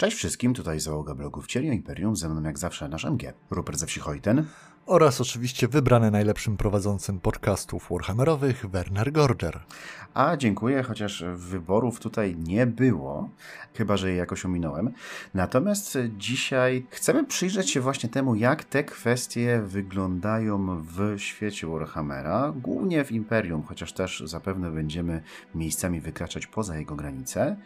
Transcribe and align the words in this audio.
Cześć 0.00 0.16
wszystkim, 0.16 0.54
tutaj 0.54 0.80
załoga 0.80 1.14
blogu 1.14 1.42
Wcielio 1.42 1.72
Imperium, 1.72 2.16
ze 2.16 2.28
mną 2.28 2.42
jak 2.42 2.58
zawsze 2.58 2.88
nasz 2.88 3.04
MG, 3.04 3.32
Rupert 3.50 3.78
ze 3.78 3.86
Wsichojten. 3.86 4.46
Oraz 4.88 5.20
oczywiście 5.20 5.68
wybrany 5.68 6.10
najlepszym 6.10 6.56
prowadzącym 6.56 7.20
podcastów 7.20 7.88
Warhammerowych, 7.90 8.66
Werner 8.66 9.12
Gorger. 9.12 9.60
A 10.14 10.36
dziękuję, 10.36 10.82
chociaż 10.82 11.24
wyborów 11.34 12.00
tutaj 12.00 12.36
nie 12.36 12.66
było, 12.66 13.30
chyba 13.74 13.96
że 13.96 14.10
je 14.10 14.16
jakoś 14.16 14.44
ominąłem. 14.44 14.92
Natomiast 15.34 15.98
dzisiaj 16.18 16.86
chcemy 16.90 17.24
przyjrzeć 17.24 17.70
się 17.70 17.80
właśnie 17.80 18.08
temu, 18.08 18.34
jak 18.34 18.64
te 18.64 18.84
kwestie 18.84 19.62
wyglądają 19.64 20.82
w 20.82 21.14
świecie 21.16 21.66
Warhammera, 21.66 22.52
głównie 22.56 23.04
w 23.04 23.12
Imperium, 23.12 23.62
chociaż 23.62 23.92
też 23.92 24.22
zapewne 24.26 24.70
będziemy 24.70 25.22
miejscami 25.54 26.00
wykraczać 26.00 26.46
poza 26.46 26.76
jego 26.76 26.96
granice, 26.96 27.56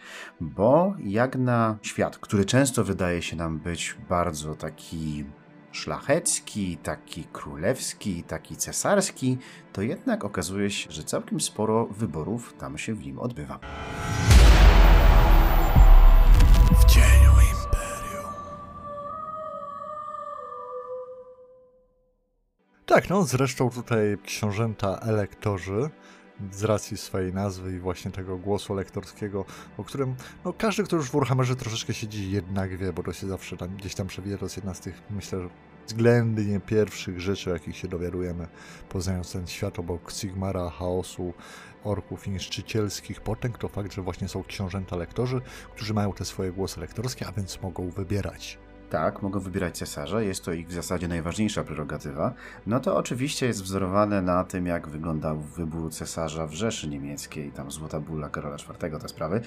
bo 0.40 0.94
jak 1.04 1.36
na 1.36 1.78
świat, 1.82 2.18
który 2.18 2.44
często 2.44 2.84
wydaje 2.84 3.22
się 3.22 3.36
nam 3.36 3.58
być 3.58 3.96
bardzo 4.08 4.54
taki 4.54 5.24
szlachecki, 5.72 6.76
taki 6.82 7.24
królewski, 7.32 8.22
taki 8.22 8.56
cesarski, 8.56 9.38
to 9.72 9.82
jednak 9.82 10.24
okazuje 10.24 10.70
się, 10.70 10.92
że 10.92 11.04
całkiem 11.04 11.40
sporo 11.40 11.86
wyborów 11.86 12.54
tam 12.58 12.78
się 12.78 12.94
w 12.94 13.06
nim 13.06 13.18
odbywa. 13.18 13.58
W 16.80 16.84
cieniu 16.84 17.32
Imperium. 17.32 18.32
Tak, 22.86 23.10
no 23.10 23.22
zresztą 23.22 23.70
tutaj 23.70 24.18
książęta 24.24 24.98
elektorzy 24.98 25.90
z 26.52 26.64
racji 26.64 26.96
swojej 26.96 27.32
nazwy 27.32 27.76
i 27.76 27.78
właśnie 27.78 28.10
tego 28.10 28.38
głosu 28.38 28.74
lektorskiego, 28.74 29.44
o 29.76 29.84
którym 29.84 30.14
no, 30.44 30.52
każdy, 30.52 30.82
kto 30.84 30.96
już 30.96 31.08
w 31.08 31.12
Warhammerze 31.12 31.56
troszeczkę 31.56 31.94
siedzi, 31.94 32.30
jednak 32.30 32.76
wie, 32.76 32.92
bo 32.92 33.02
to 33.02 33.12
się 33.12 33.26
zawsze 33.26 33.56
tam, 33.56 33.76
gdzieś 33.76 33.94
tam 33.94 34.06
przewija. 34.06 34.38
To 34.38 34.44
jest 34.44 34.56
jedna 34.56 34.74
z 34.74 34.80
tych, 34.80 35.02
myślę, 35.10 35.48
względnie 35.86 36.60
pierwszych 36.60 37.20
rzeczy, 37.20 37.50
o 37.50 37.52
jakich 37.52 37.76
się 37.76 37.88
dowiadujemy, 37.88 38.46
poznając 38.88 39.32
ten 39.32 39.46
świat 39.46 39.78
obok 39.78 40.12
Sigmara, 40.12 40.70
chaosu, 40.70 41.32
orków 41.84 42.26
niszczycielskich 42.26 43.20
potęg, 43.20 43.58
to 43.58 43.68
fakt, 43.68 43.92
że 43.92 44.02
właśnie 44.02 44.28
są 44.28 44.44
książęta 44.44 44.96
lektorzy, 44.96 45.40
którzy 45.74 45.94
mają 45.94 46.12
te 46.12 46.24
swoje 46.24 46.52
głosy 46.52 46.80
lektorskie, 46.80 47.26
a 47.26 47.32
więc 47.32 47.62
mogą 47.62 47.90
wybierać 47.90 48.58
tak, 48.92 49.22
mogą 49.22 49.40
wybierać 49.40 49.78
cesarza, 49.78 50.22
jest 50.22 50.44
to 50.44 50.52
ich 50.52 50.68
w 50.68 50.72
zasadzie 50.72 51.08
najważniejsza 51.08 51.64
prerogatywa, 51.64 52.34
no 52.66 52.80
to 52.80 52.96
oczywiście 52.96 53.46
jest 53.46 53.62
wzorowane 53.62 54.22
na 54.22 54.44
tym, 54.44 54.66
jak 54.66 54.88
wyglądał 54.88 55.40
wybór 55.40 55.92
cesarza 55.92 56.46
w 56.46 56.52
Rzeszy 56.52 56.88
Niemieckiej, 56.88 57.52
tam 57.52 57.70
Złota 57.70 58.00
Bulla 58.00 58.28
Karola 58.28 58.56
IV, 58.56 58.98
te 59.00 59.08
sprawy. 59.08 59.40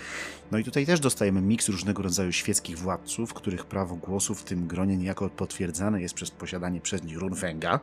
No 0.51 0.57
i 0.57 0.63
tutaj 0.63 0.85
też 0.85 0.99
dostajemy 0.99 1.41
miks 1.41 1.69
różnego 1.69 2.03
rodzaju 2.03 2.31
świeckich 2.31 2.77
władców, 2.77 3.33
których 3.33 3.65
prawo 3.65 3.95
głosu 3.95 4.35
w 4.35 4.43
tym 4.43 4.67
gronie 4.67 4.97
niejako 4.97 5.29
potwierdzane 5.29 6.01
jest 6.01 6.15
przez 6.15 6.31
posiadanie 6.31 6.81
przez 6.81 7.03
nich 7.03 7.17
Runwęga, 7.17 7.79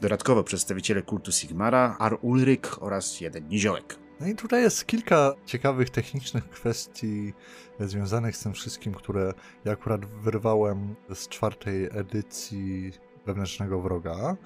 dodatkowo 0.00 0.44
przedstawiciele 0.44 1.02
kultu 1.02 1.32
Sigmara, 1.32 1.96
Ar 1.98 2.18
Ulryk 2.22 2.82
oraz 2.82 3.20
jeden 3.20 3.48
niziołek. 3.48 4.07
No 4.20 4.26
i 4.26 4.34
tutaj 4.34 4.62
jest 4.62 4.86
kilka 4.86 5.34
ciekawych 5.46 5.90
technicznych 5.90 6.50
kwestii 6.50 7.32
związanych 7.80 8.36
z 8.36 8.42
tym 8.42 8.52
wszystkim, 8.52 8.94
które 8.94 9.32
ja 9.64 9.72
akurat 9.72 10.04
wyrwałem 10.04 10.94
z 11.14 11.28
czwartej 11.28 11.88
edycji 11.92 12.92
Wewnętrznego 13.26 13.80
Wroga, 13.80 14.36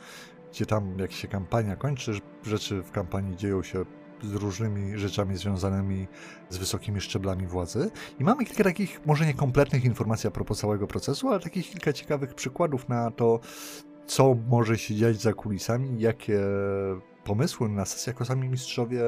gdzie 0.52 0.66
tam 0.66 0.98
jak 0.98 1.12
się 1.12 1.28
kampania 1.28 1.76
kończy, 1.76 2.12
rzeczy 2.42 2.82
w 2.82 2.90
kampanii 2.90 3.36
dzieją 3.36 3.62
się 3.62 3.84
z 4.22 4.34
różnymi 4.34 4.98
rzeczami 4.98 5.36
związanymi 5.36 6.08
z 6.48 6.56
wysokimi 6.56 7.00
szczeblami 7.00 7.46
władzy. 7.46 7.90
I 8.20 8.24
mamy 8.24 8.44
kilka 8.44 8.64
takich, 8.64 9.06
może 9.06 9.26
niekompletnych 9.26 9.84
informacji 9.84 10.28
a 10.28 10.30
propos 10.30 10.58
całego 10.58 10.86
procesu, 10.86 11.28
ale 11.28 11.40
takich 11.40 11.70
kilka 11.70 11.92
ciekawych 11.92 12.34
przykładów 12.34 12.88
na 12.88 13.10
to, 13.10 13.40
co 14.06 14.36
może 14.48 14.78
się 14.78 14.94
dziać 14.94 15.20
za 15.20 15.32
kulisami, 15.32 16.00
jakie 16.00 16.40
pomysły 17.24 17.68
na 17.68 17.84
sesjach 17.84 18.14
jako 18.14 18.24
sami 18.24 18.48
mistrzowie 18.48 19.02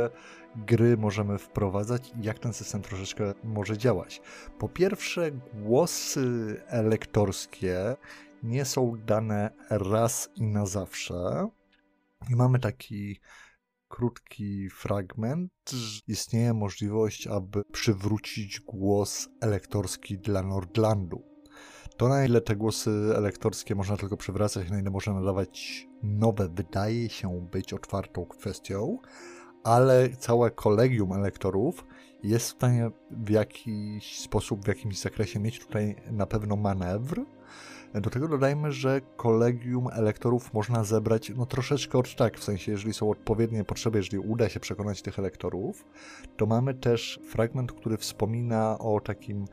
gry 0.57 0.97
możemy 0.97 1.39
wprowadzać 1.39 2.13
i 2.21 2.25
jak 2.25 2.39
ten 2.39 2.53
system 2.53 2.83
troszeczkę 2.83 3.35
może 3.45 3.79
działać. 3.79 4.23
Po 4.59 4.69
pierwsze, 4.69 5.31
głosy 5.55 6.57
elektorskie 6.67 7.97
nie 8.43 8.65
są 8.65 8.97
dane 9.07 9.51
raz 9.71 10.31
i 10.37 10.43
na 10.43 10.67
zawsze. 10.67 11.49
I 12.31 12.37
mamy 12.37 12.59
taki 12.59 13.21
krótki 13.89 14.71
fragment. 14.71 15.53
Istnieje 16.09 16.55
możliwość, 16.55 17.27
aby 17.27 17.65
przywrócić 17.73 18.61
głos 18.61 19.29
elektorski 19.41 20.19
dla 20.19 20.43
Nordlandu. 20.43 21.34
To 21.97 22.09
na 22.09 22.25
ile 22.25 22.41
te 22.41 22.57
głosy 22.57 22.91
elektorskie 23.17 23.75
można 23.75 23.97
tylko 23.97 24.17
przywracać, 24.17 24.71
na 24.71 24.81
ile 24.81 24.91
można 24.91 25.13
nadawać 25.13 25.87
nowe, 26.03 26.49
wydaje 26.49 27.09
się 27.09 27.49
być 27.53 27.73
otwartą 27.73 28.27
kwestią, 28.27 28.99
ale 29.65 30.09
całe 30.09 30.51
kolegium 30.51 31.13
elektorów 31.13 31.85
jest 32.23 32.47
w 32.47 32.51
stanie 32.51 32.91
w 33.11 33.31
jakiś 33.31 34.19
sposób, 34.21 34.65
w 34.65 34.69
jakimś 34.69 35.01
zakresie 35.01 35.41
mieć 35.41 35.61
tutaj 35.61 35.97
na 36.11 36.27
pewno 36.27 36.57
manewr. 36.57 37.25
Do 37.95 38.11
tego 38.11 38.29
dodajmy, 38.29 38.73
że 38.73 39.01
kolegium 39.17 39.89
elektorów 39.93 40.55
można 40.55 40.85
zebrać 40.85 41.33
no 41.37 41.47
troszeczkę 41.47 41.99
od 41.99 42.17
tak, 42.17 42.39
w 42.39 42.45
sensie 42.45 42.73
jeżeli 42.73 42.95
są 42.95 43.11
odpowiednie 43.11 43.65
potrzeby, 43.65 43.99
jeżeli 43.99 44.19
uda 44.19 44.49
się 44.49 44.61
przekonać 44.61 45.03
tych 45.03 45.19
elektorów, 45.19 45.85
to 46.37 46.47
mamy 46.47 46.75
też 46.75 47.21
fragment, 47.29 47.73
który 47.73 47.97
wspomina 47.97 48.79
o 48.79 49.01
takim 49.01 49.47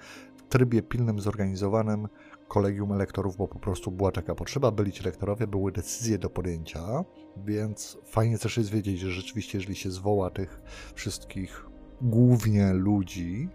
trybie 0.50 0.82
pilnym, 0.82 1.20
zorganizowanym 1.20 2.08
kolegium 2.52 2.92
elektorów, 2.92 3.38
bo 3.38 3.48
po 3.48 3.60
prostu 3.60 3.92
była 3.92 4.12
taka 4.12 4.36
potrzeba, 4.36 4.72
byli 4.72 4.92
ci 4.92 5.04
lektorowie, 5.04 5.48
były 5.48 5.72
decyzje 5.72 6.18
do 6.18 6.30
podjęcia, 6.30 7.04
więc 7.38 7.98
fajnie 8.06 8.38
też 8.38 8.58
jest 8.58 8.70
wiedzieć, 8.70 9.00
że 9.00 9.12
rzeczywiście, 9.12 9.58
jeżeli 9.58 9.76
się 9.76 9.92
zwoła 9.92 10.30
tych 10.30 10.62
wszystkich 10.96 11.66
głównie 12.02 12.74
ludzi 12.74 13.50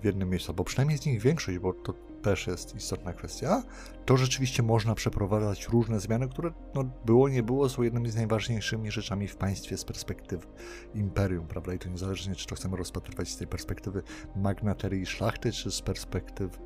w 0.00 0.04
jednym 0.04 0.30
miejscu, 0.30 0.52
albo 0.52 0.64
przynajmniej 0.64 0.98
z 0.98 1.06
nich 1.06 1.20
większość, 1.20 1.58
bo 1.58 1.72
to 1.72 1.92
też 2.22 2.46
jest 2.46 2.74
istotna 2.74 3.12
kwestia, 3.12 3.62
to 4.04 4.16
rzeczywiście 4.16 4.62
można 4.62 4.94
przeprowadzać 4.94 5.68
różne 5.68 6.00
zmiany, 6.00 6.28
które 6.28 6.52
no, 6.74 6.84
było, 7.06 7.28
nie 7.28 7.42
było, 7.42 7.68
są 7.68 7.82
jednymi 7.82 8.10
z 8.10 8.16
najważniejszymi 8.16 8.90
rzeczami 8.90 9.28
w 9.28 9.36
państwie 9.36 9.76
z 9.76 9.84
perspektywy 9.84 10.46
imperium, 10.94 11.46
prawda? 11.46 11.74
I 11.74 11.78
to 11.78 11.88
niezależnie, 11.88 12.34
czy 12.34 12.46
to 12.46 12.54
chcemy 12.54 12.76
rozpatrywać 12.76 13.28
z 13.28 13.36
tej 13.36 13.46
perspektywy 13.46 14.02
magnaterii 14.36 15.02
i 15.02 15.06
szlachty, 15.06 15.52
czy 15.52 15.70
z 15.70 15.82
perspektywy 15.82 16.58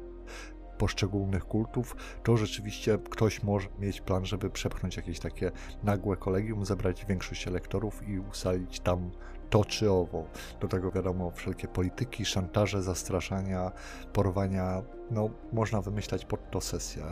poszczególnych 0.78 1.44
kultów, 1.44 1.96
to 2.22 2.36
rzeczywiście 2.36 2.98
ktoś 3.10 3.42
może 3.42 3.68
mieć 3.78 4.00
plan, 4.00 4.26
żeby 4.26 4.50
przepchnąć 4.50 4.96
jakieś 4.96 5.20
takie 5.20 5.50
nagłe 5.82 6.16
kolegium, 6.16 6.64
zebrać 6.64 7.06
większość 7.06 7.48
elektorów 7.48 8.08
i 8.08 8.18
usalić 8.18 8.80
tam 8.80 9.10
to 9.50 9.64
czy 9.64 9.90
owo. 9.90 10.24
Do 10.60 10.68
tego 10.68 10.90
wiadomo 10.90 11.30
wszelkie 11.30 11.68
polityki, 11.68 12.24
szantaże, 12.24 12.82
zastraszania, 12.82 13.72
porwania, 14.12 14.82
no 15.10 15.30
można 15.52 15.82
wymyślać 15.82 16.24
pod 16.24 16.50
to 16.50 16.60
sesję. 16.60 17.04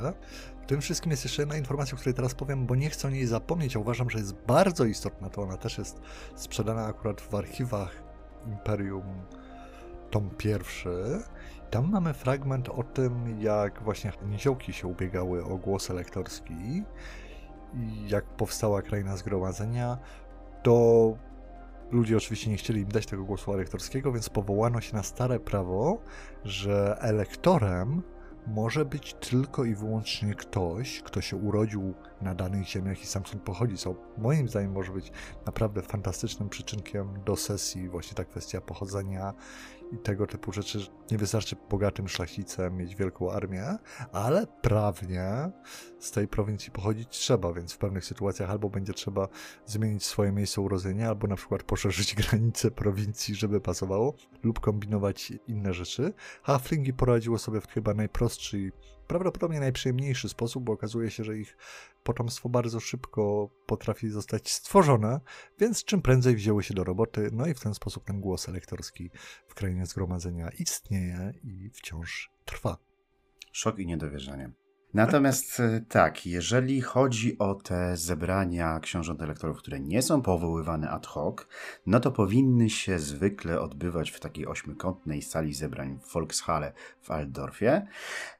W 0.62 0.66
tym 0.66 0.80
wszystkim 0.80 1.10
jest 1.10 1.24
jeszcze 1.24 1.42
jedna 1.42 1.56
informacja, 1.56 1.94
o 1.94 1.98
której 1.98 2.14
teraz 2.14 2.34
powiem, 2.34 2.66
bo 2.66 2.74
nie 2.74 2.90
chcę 2.90 3.08
o 3.08 3.10
niej 3.10 3.26
zapomnieć, 3.26 3.76
a 3.76 3.78
uważam, 3.78 4.10
że 4.10 4.18
jest 4.18 4.34
bardzo 4.34 4.84
istotna, 4.84 5.30
to 5.30 5.42
ona 5.42 5.56
też 5.56 5.78
jest 5.78 6.00
sprzedana 6.34 6.86
akurat 6.86 7.20
w 7.20 7.34
archiwach 7.34 8.02
Imperium 8.46 9.04
tom 10.10 10.30
pierwszy. 10.38 11.22
Tam 11.70 11.90
mamy 11.90 12.14
fragment 12.14 12.68
o 12.68 12.82
tym, 12.82 13.40
jak 13.40 13.82
właśnie 13.82 14.12
niziołki 14.28 14.72
się 14.72 14.88
ubiegały 14.88 15.44
o 15.44 15.56
głos 15.56 15.90
elektorski 15.90 16.84
jak 18.06 18.24
powstała 18.24 18.82
kraina 18.82 19.16
zgromadzenia, 19.16 19.98
to 20.62 21.14
ludzie 21.90 22.16
oczywiście 22.16 22.50
nie 22.50 22.56
chcieli 22.56 22.80
im 22.80 22.88
dać 22.88 23.06
tego 23.06 23.24
głosu 23.24 23.52
elektorskiego, 23.52 24.12
więc 24.12 24.28
powołano 24.28 24.80
się 24.80 24.96
na 24.96 25.02
stare 25.02 25.40
prawo, 25.40 25.98
że 26.44 26.98
elektorem 27.00 28.02
może 28.46 28.84
być 28.84 29.14
tylko 29.14 29.64
i 29.64 29.74
wyłącznie 29.74 30.34
ktoś, 30.34 31.02
kto 31.02 31.20
się 31.20 31.36
urodził 31.36 31.94
na 32.20 32.34
danych 32.34 32.66
ziemiach 32.66 33.02
i 33.02 33.06
stamtąd 33.06 33.42
pochodzi, 33.42 33.76
co 33.76 33.94
moim 34.18 34.48
zdaniem 34.48 34.72
może 34.72 34.92
być 34.92 35.12
naprawdę 35.46 35.82
fantastycznym 35.82 36.48
przyczynkiem 36.48 37.24
do 37.24 37.36
sesji, 37.36 37.88
właśnie 37.88 38.14
ta 38.14 38.24
kwestia 38.24 38.60
pochodzenia 38.60 39.34
i 39.92 39.98
tego 39.98 40.26
typu 40.26 40.52
rzeczy. 40.52 40.86
Nie 41.10 41.18
wystarczy 41.18 41.56
bogatym 41.70 42.08
szlachcicem 42.08 42.76
mieć 42.76 42.94
wielką 42.94 43.32
armię, 43.32 43.78
ale 44.12 44.46
prawnie 44.46 45.50
z 45.98 46.10
tej 46.10 46.28
prowincji 46.28 46.72
pochodzić 46.72 47.08
trzeba, 47.08 47.52
więc 47.52 47.72
w 47.72 47.78
pewnych 47.78 48.04
sytuacjach 48.04 48.50
albo 48.50 48.70
będzie 48.70 48.92
trzeba 48.92 49.28
zmienić 49.66 50.06
swoje 50.06 50.32
miejsce 50.32 50.60
urodzenia, 50.60 51.08
albo 51.08 51.26
na 51.26 51.36
przykład 51.36 51.62
poszerzyć 51.62 52.14
granice 52.28 52.70
prowincji, 52.70 53.34
żeby 53.34 53.60
pasowało, 53.60 54.14
lub 54.42 54.60
kombinować 54.60 55.32
inne 55.46 55.74
rzeczy. 55.74 56.12
Halflingi 56.42 56.92
poradziło 56.92 57.38
sobie 57.38 57.60
w 57.60 57.66
chyba 57.66 57.94
najprostszy 57.94 58.72
prawdopodobnie 59.06 59.60
najprzyjemniejszy 59.60 60.28
sposób, 60.28 60.64
bo 60.64 60.72
okazuje 60.72 61.10
się, 61.10 61.24
że 61.24 61.38
ich 61.38 61.56
potomstwo 62.04 62.48
bardzo 62.48 62.80
szybko 62.80 63.50
potrafi 63.66 64.08
zostać 64.08 64.52
stworzone, 64.52 65.20
więc 65.58 65.84
czym 65.84 66.02
prędzej 66.02 66.36
wzięły 66.36 66.62
się 66.62 66.74
do 66.74 66.84
roboty, 66.84 67.30
no 67.32 67.46
i 67.46 67.54
w 67.54 67.60
ten 67.60 67.74
sposób 67.74 68.04
ten 68.04 68.20
głos 68.20 68.48
elektorski 68.48 69.10
w 69.48 69.54
krainie 69.54 69.86
zgromadzenia 69.86 70.50
istnieje 70.58 71.32
i 71.44 71.70
wciąż 71.70 72.30
trwa. 72.44 72.78
Szok 73.52 73.78
i 73.78 73.86
niedowierzanie. 73.86 74.65
Natomiast 74.94 75.60
e, 75.60 75.80
tak, 75.88 76.26
jeżeli 76.26 76.80
chodzi 76.80 77.38
o 77.38 77.54
te 77.54 77.96
zebrania 77.96 78.80
książąt 78.80 79.22
elektorów, 79.22 79.58
które 79.58 79.80
nie 79.80 80.02
są 80.02 80.22
powoływane 80.22 80.90
ad 80.90 81.06
hoc, 81.06 81.36
no 81.86 82.00
to 82.00 82.12
powinny 82.12 82.70
się 82.70 82.98
zwykle 82.98 83.60
odbywać 83.60 84.10
w 84.10 84.20
takiej 84.20 84.46
ośmiokątnej 84.46 85.22
sali 85.22 85.54
zebrań 85.54 85.98
w 86.02 86.12
Volkshalle 86.12 86.72
w 87.02 87.10
Altdorfie 87.10 87.86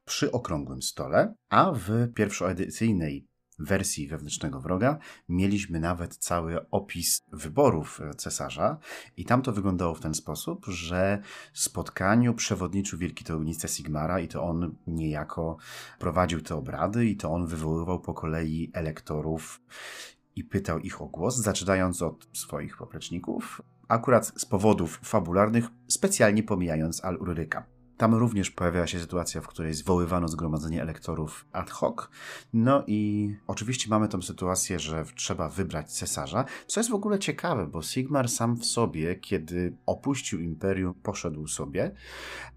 przy 0.04 0.32
okrągłym 0.32 0.82
stole, 0.82 1.34
a 1.48 1.72
w 1.72 2.12
pierwszoedycyjnej 2.14 3.26
wersji 3.58 4.08
wewnętrznego 4.08 4.60
wroga 4.60 4.98
mieliśmy 5.28 5.80
nawet 5.80 6.16
cały 6.16 6.70
opis 6.70 7.22
wyborów 7.32 8.00
cesarza 8.16 8.78
i 9.16 9.24
tam 9.24 9.42
to 9.42 9.52
wyglądało 9.52 9.94
w 9.94 10.00
ten 10.00 10.14
sposób, 10.14 10.66
że 10.66 11.22
spotkaniu 11.52 12.34
przewodniczył 12.34 12.98
wielki 12.98 13.24
teogonista 13.24 13.68
Sigmara 13.68 14.20
i 14.20 14.28
to 14.28 14.42
on 14.42 14.74
niejako 14.86 15.56
prowadził 15.98 16.40
te 16.40 16.54
obrady 16.54 17.06
i 17.06 17.16
to 17.16 17.32
on 17.32 17.46
wywoływał 17.46 18.00
po 18.00 18.14
kolei 18.14 18.70
elektorów 18.74 19.60
i 20.36 20.44
pytał 20.44 20.78
ich 20.78 21.02
o 21.02 21.06
głos, 21.06 21.36
zaczynając 21.36 22.02
od 22.02 22.28
swoich 22.32 22.76
popleczników, 22.76 23.62
akurat 23.88 24.26
z 24.26 24.44
powodów 24.44 25.00
fabularnych, 25.02 25.64
specjalnie 25.88 26.42
pomijając 26.42 27.04
Al-Uryka. 27.04 27.75
Tam 27.96 28.14
również 28.14 28.50
pojawiała 28.50 28.86
się 28.86 29.00
sytuacja, 29.00 29.40
w 29.40 29.48
której 29.48 29.74
zwoływano 29.74 30.28
zgromadzenie 30.28 30.82
elektorów 30.82 31.46
ad 31.52 31.70
hoc. 31.70 32.08
No 32.52 32.84
i 32.86 33.30
oczywiście 33.46 33.90
mamy 33.90 34.08
tą 34.08 34.22
sytuację, 34.22 34.78
że 34.78 35.04
trzeba 35.14 35.48
wybrać 35.48 35.92
cesarza, 35.92 36.44
co 36.66 36.80
jest 36.80 36.90
w 36.90 36.94
ogóle 36.94 37.18
ciekawe, 37.18 37.66
bo 37.66 37.82
Sigmar 37.82 38.28
sam 38.28 38.56
w 38.56 38.66
sobie, 38.66 39.16
kiedy 39.16 39.76
opuścił 39.86 40.40
imperium, 40.40 40.94
poszedł 40.94 41.46
sobie, 41.46 41.94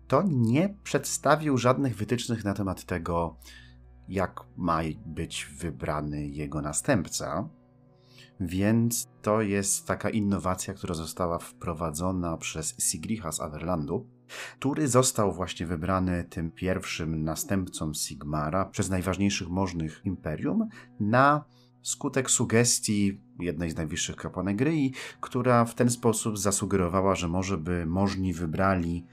to 0.08 0.24
nie 0.28 0.76
przedstawił 0.84 1.58
żadnych 1.58 1.96
wytycznych 1.96 2.46
na 2.46 2.54
temat 2.54 2.86
tego, 2.86 3.38
jak 4.08 4.40
ma 4.58 4.80
być 5.06 5.48
wybrany 5.58 6.28
jego 6.28 6.62
następca. 6.62 7.50
Więc 8.40 9.08
to 9.22 9.42
jest 9.42 9.88
taka 9.88 10.10
innowacja, 10.10 10.74
która 10.74 10.96
została 10.96 11.40
wprowadzona 11.40 12.38
przez 12.38 12.76
Sigricha 12.80 13.32
z 13.32 13.40
Averlandu, 13.40 14.19
który 14.60 14.88
został 14.88 15.34
właśnie 15.34 15.66
wybrany 15.66 16.24
tym 16.24 16.52
pierwszym 16.52 17.24
następcą 17.24 17.94
Sigmara 17.94 18.66
przez 18.66 18.90
najważniejszych 18.90 19.50
możnych 19.50 20.02
imperium 20.06 20.70
na 21.00 21.44
skutek 21.82 22.32
sugestii 22.32 23.22
jednej 23.40 23.72
z 23.72 23.76
najwyższych 23.76 24.16
kapłanek 24.16 24.56
Gryi, 24.56 24.94
która 25.22 25.66
w 25.66 25.76
ten 25.76 25.90
sposób 25.90 26.38
zasugerowała, 26.38 27.16
że 27.16 27.28
może 27.28 27.58
by 27.58 27.86
możni 27.86 28.34
wybrali 28.34 29.06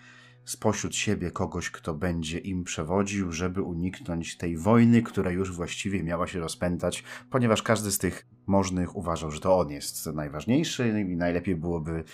spośród 0.46 0.96
siebie 0.96 1.30
kogoś, 1.30 1.70
kto 1.70 1.94
będzie 1.94 2.38
im 2.38 2.64
przewodził, 2.64 3.32
żeby 3.32 3.62
uniknąć 3.62 4.36
tej 4.36 4.56
wojny, 4.56 5.02
która 5.02 5.30
już 5.30 5.52
właściwie 5.52 6.02
miała 6.02 6.26
się 6.26 6.40
rozpętać, 6.40 7.04
ponieważ 7.30 7.62
każdy 7.62 7.92
z 7.92 7.98
tych 7.98 8.26
możnych 8.46 8.96
uważał, 8.96 9.30
że 9.30 9.40
to 9.40 9.58
on 9.58 9.70
jest 9.70 10.06
najważniejszy 10.06 11.06
i 11.12 11.16
najlepiej 11.16 11.56
byłoby, 11.56 12.04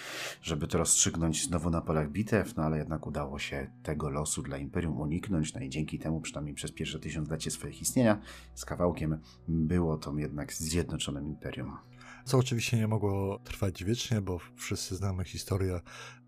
żeby 0.43 0.67
to 0.67 0.79
rozstrzygnąć 0.79 1.44
znowu 1.44 1.70
na 1.70 1.81
polach 1.81 2.11
bitew, 2.11 2.56
no 2.56 2.62
ale 2.62 2.79
jednak 2.79 3.06
udało 3.06 3.38
się 3.38 3.70
tego 3.82 4.11
losu 4.11 4.43
dla 4.43 4.56
Imperium 4.56 5.00
uniknąć, 5.00 5.55
no 5.55 5.61
i 5.61 5.69
dzięki 5.69 5.99
temu 5.99 6.20
przynajmniej 6.20 6.55
przez 6.55 6.73
pierwsze 6.73 6.99
tysiąclecie 6.99 7.50
swoich 7.50 7.82
istnienia 7.82 8.20
z 8.55 8.64
kawałkiem 8.64 9.19
było 9.49 9.96
to 9.96 10.19
jednak 10.19 10.52
zjednoczonym 10.52 11.26
Imperium. 11.26 11.76
Co 12.25 12.38
oczywiście 12.38 12.76
nie 12.76 12.88
mogło 12.88 13.38
trwać 13.38 13.85
wiecznie, 13.85 14.20
bo 14.20 14.38
wszyscy 14.56 14.96
znamy 14.96 15.25
historię 15.25 15.81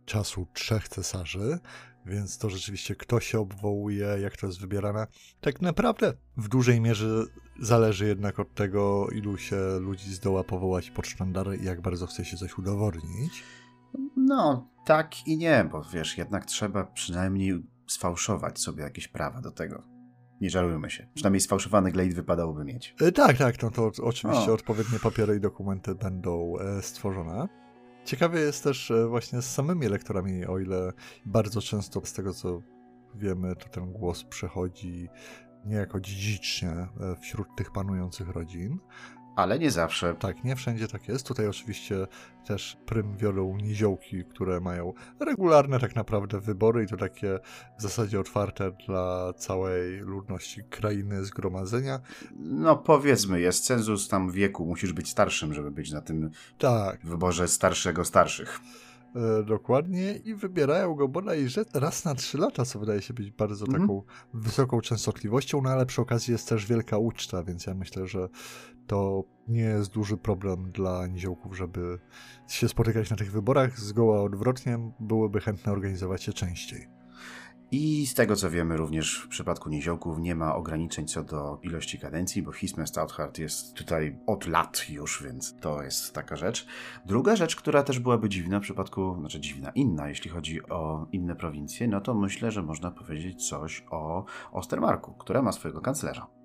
czasu 0.05 0.47
trzech 0.53 0.89
cesarzy, 0.89 1.59
więc 2.06 2.39
to 2.39 2.51
rzeczywiście 2.51 2.95
kto 2.95 3.21
się 3.21 3.41
obwołuje, 3.41 4.06
jak 4.23 4.37
to 4.37 4.47
jest 4.47 4.61
wybierane, 4.61 5.06
tak 5.41 5.62
naprawdę 5.62 6.15
w 6.37 6.49
dużej 6.49 6.81
mierze 6.81 7.25
zależy 7.61 8.06
jednak 8.06 8.41
od 8.41 8.55
tego, 8.55 9.09
ilu 9.12 9.39
się 9.39 9.56
ludzi 9.81 10.15
zdoła 10.15 10.45
powołać 10.45 10.91
pod 10.91 11.06
sztandary 11.06 11.56
i 11.56 11.65
jak 11.65 11.81
bardzo 11.81 12.06
chce 12.06 12.25
się 12.25 12.37
coś 12.37 12.59
udowodnić. 12.59 13.45
No, 14.17 14.69
tak 14.85 15.27
i 15.27 15.37
nie, 15.37 15.69
bo 15.73 15.85
wiesz, 15.93 16.19
jednak 16.19 16.45
trzeba 16.45 16.85
przynajmniej 16.85 17.62
sfałszować 17.87 18.61
sobie 18.61 18.83
jakieś 18.83 19.09
prawa 19.09 19.41
do 19.41 19.50
tego. 19.50 19.83
Nie 20.41 20.50
żarujmy 20.50 20.91
się. 20.91 21.09
Przynajmniej 21.15 21.41
sfałszowany 21.41 21.93
glejt 21.93 22.15
wypadałoby 22.15 22.65
mieć. 22.65 22.95
E, 23.00 23.12
tak, 23.12 23.39
tak, 23.39 23.62
no 23.62 23.71
to 23.71 23.91
oczywiście 24.03 24.50
o. 24.50 24.55
odpowiednie 24.55 24.99
papiery 24.99 25.37
i 25.37 25.41
dokumenty 25.41 25.95
będą 25.95 26.55
e, 26.59 26.83
stworzone. 26.83 27.63
Ciekawie 28.05 28.41
jest 28.41 28.65
też 28.65 28.91
e, 28.91 29.06
właśnie 29.09 29.43
z 29.43 29.55
samymi 29.55 29.89
lektorami, 29.89 30.47
o 30.47 30.59
ile 30.59 30.93
bardzo 31.27 31.61
często 31.61 32.01
z 32.05 32.12
tego 32.12 32.35
co 32.35 32.62
wiemy, 33.15 33.56
to 33.56 33.69
ten 33.69 33.93
głos 33.93 34.25
przechodzi 34.25 35.09
niejako 35.65 36.01
dziedzicznie 36.01 36.71
e, 36.71 36.89
wśród 37.21 37.49
tych 37.56 37.73
panujących 37.73 38.29
rodzin. 38.29 38.79
Ale 39.37 39.59
nie 39.59 39.71
zawsze. 39.71 40.15
Tak, 40.15 40.45
nie 40.45 40.57
wszędzie 40.57 40.89
tak 40.89 41.09
jest. 41.09 41.27
Tutaj 41.27 41.49
oczywiście 41.49 42.07
też 42.47 42.77
prym 42.87 43.17
wiolą 43.17 43.57
niziołki, 43.57 44.25
które 44.25 44.61
mają 44.61 44.93
regularne 45.21 45.81
tak 45.81 45.97
naprawdę 45.97 46.41
wybory 46.41 46.85
i 46.85 46.87
to 46.87 46.97
takie 46.97 47.39
w 47.79 47.83
zasadzie 47.83 48.21
otwarte 48.21 48.73
dla 48.87 49.33
całej 49.33 49.99
ludności 49.99 50.65
krainy 50.71 51.25
zgromadzenia. 51.25 52.01
No 52.37 52.77
powiedzmy, 52.77 53.41
jest 53.41 53.65
cenzus 53.65 54.09
tam 54.09 54.31
wieku, 54.31 54.67
musisz 54.67 54.93
być 54.93 55.11
starszym, 55.11 55.55
żeby 55.55 55.71
być 55.71 55.93
na 55.93 56.01
tym 56.01 56.31
tak. 56.59 57.07
wyborze 57.07 57.49
starszego 57.49 58.05
starszych. 58.05 58.61
E, 59.14 59.43
dokładnie 59.43 60.16
i 60.16 60.34
wybierają 60.34 60.94
go 60.94 61.08
bodajże 61.08 61.64
raz 61.75 62.05
na 62.05 62.14
trzy 62.14 62.38
lata, 62.38 62.64
co 62.64 62.78
wydaje 62.78 63.02
się 63.02 63.14
być 63.14 63.31
bardzo 63.31 63.66
mm 63.66 63.76
-hmm. 63.76 63.82
taką 63.82 64.02
wysoką 64.34 64.81
częstotliwością, 64.81 65.62
no 65.62 65.70
ale 65.70 65.87
przy 65.87 66.02
okazji 66.02 66.32
jest 66.32 66.49
też 66.49 66.66
wielka 66.66 66.99
uczta, 66.99 67.43
więc 67.43 67.66
ja 67.66 67.75
myślę, 67.75 68.06
że 68.06 68.28
to 68.87 69.25
nie 69.49 69.62
jest 69.62 69.90
duży 69.90 70.16
problem 70.16 70.72
dla 70.72 71.06
niziołków, 71.06 71.56
żeby 71.56 71.99
się 72.49 72.69
spotykać 72.69 73.11
na 73.11 73.16
tych 73.16 73.32
wyborach. 73.32 73.81
Zgoła 73.81 74.22
odwrotnie, 74.22 74.78
byłyby 75.00 75.40
chętne 75.40 75.72
organizować 75.72 76.26
je 76.26 76.32
częściej. 76.32 76.94
I 77.70 78.06
z 78.06 78.14
tego 78.14 78.37
co 78.37 78.50
wiemy, 78.50 78.76
również 78.76 79.19
w 79.19 79.28
przypadku 79.28 79.69
niziołków 79.69 80.19
nie 80.19 80.34
ma 80.34 80.55
ograniczeń 80.55 81.06
co 81.06 81.25
do 81.25 81.58
ilości 81.62 81.99
kadencji, 81.99 82.43
bo 82.43 82.52
Hisme 82.52 82.87
Stoutheart 82.87 83.38
jest 83.38 83.75
tutaj 83.75 84.19
od 84.26 84.46
lat 84.46 84.90
już, 84.90 85.22
więc 85.22 85.55
to 85.61 85.82
jest 85.82 86.12
taka 86.12 86.37
rzecz. 86.37 86.66
Druga 87.06 87.37
rzecz, 87.37 87.56
która 87.56 87.82
też 87.82 87.99
byłaby 87.99 88.28
dziwna 88.28 88.58
w 88.61 88.62
przypadku, 88.62 89.16
znaczy 89.19 89.40
dziwna, 89.40 89.70
inna, 89.70 90.08
jeśli 90.08 90.31
chodzi 90.31 90.69
o 90.69 91.06
inne 91.12 91.37
prowincje, 91.37 91.88
no 91.88 92.00
to 92.00 92.14
myślę, 92.14 92.50
że 92.50 92.62
można 92.62 92.90
powiedzieć 92.90 93.49
coś 93.49 93.84
o 93.90 94.25
Ostermarku, 94.52 95.12
która 95.12 95.43
ma 95.43 95.52
swojego 95.52 95.81
kanclerza. 95.81 96.44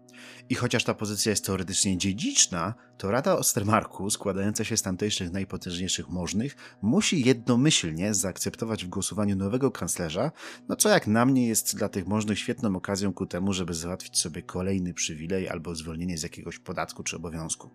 I 0.50 0.56
chociaż 0.56 0.84
ta 0.84 0.94
pozycja 0.94 1.30
jest 1.30 1.46
teoretycznie 1.46 1.98
dziedziczna, 1.98 2.74
to 2.98 3.12
Rada 3.12 3.38
Ostermarku, 3.38 4.10
składająca 4.10 4.64
się 4.64 4.78
z 4.78 4.82
tamtejszych 4.82 5.32
najpotężniejszych 5.32 6.10
możnych, 6.10 6.56
musi 6.82 7.26
jednomyślnie 7.26 8.14
zaakceptować 8.14 8.86
w 8.86 8.90
głosowaniu 8.90 9.36
nowego 9.36 9.72
kanclerza, 9.72 10.32
no 10.70 10.76
co 10.76 10.90
jak 10.90 11.08
na 11.08 11.26
mnie 11.26 11.48
jest 11.48 11.78
dla 11.78 11.90
tych 11.90 12.08
możnych 12.08 12.40
świetną 12.40 12.76
okazją 12.76 13.14
ku 13.14 13.26
temu, 13.26 13.54
żeby 13.54 13.74
załatwić 13.74 14.20
sobie 14.20 14.42
kolejny 14.42 14.94
przywilej 14.94 15.50
albo 15.50 15.76
zwolnienie 15.76 16.18
z 16.18 16.24
jakiegoś 16.24 16.60
podatku 16.60 17.04
czy 17.04 17.16
obowiązku. 17.16 17.70